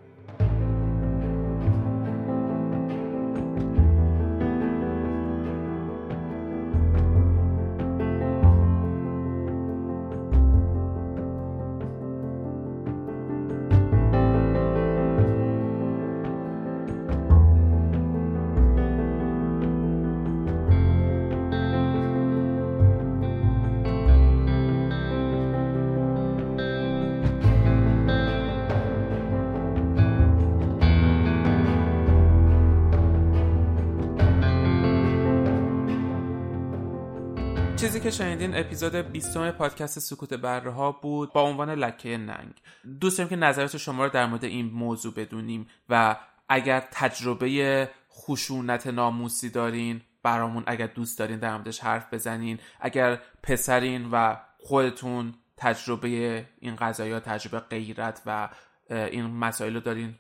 [38.53, 42.53] شنیدین اپیزود 20 پادکست سکوت بره ها بود با عنوان لکه ننگ.
[43.01, 46.17] دوست داریم که نظرات شما رو در مورد این موضوع بدونیم و
[46.49, 54.09] اگر تجربه خشونت ناموسی دارین برامون اگر دوست دارین در موردش حرف بزنین اگر پسرین
[54.13, 58.49] و خودتون تجربه این قضایی تجربه غیرت و
[58.91, 60.15] این مسائل رو دارین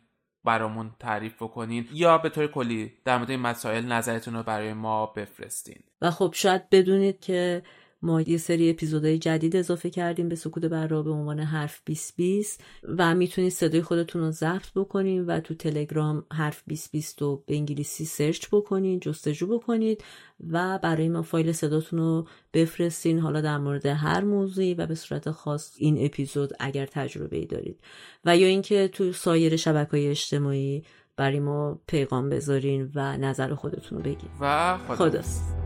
[0.44, 5.06] برامون تعریف بکنین یا به طور کلی در مورد این مسائل نظرتون رو برای ما
[5.06, 5.82] بفرستین.
[6.02, 7.62] و خب شاید بدونید که
[8.02, 12.64] ما یه سری اپیزودهای جدید اضافه کردیم به سکوت برا به عنوان حرف 2020
[12.98, 18.04] و می‌تونید صدای خودتون رو ضبط بکنید و تو تلگرام حرف 2020 رو به انگلیسی
[18.04, 20.04] سرچ بکنید جستجو بکنید
[20.50, 23.18] و برای ما فایل صداتون رو بفرستین.
[23.18, 27.80] حالا در مورد هر موضوعی و به صورت خاص این اپیزود اگر تجربه ای دارید.
[28.24, 30.84] و یا اینکه تو سایر شبکه های اجتماعی
[31.16, 34.30] برای ما پیغام بذارین و نظر خودتون رو بگین.
[34.40, 35.61] و خداست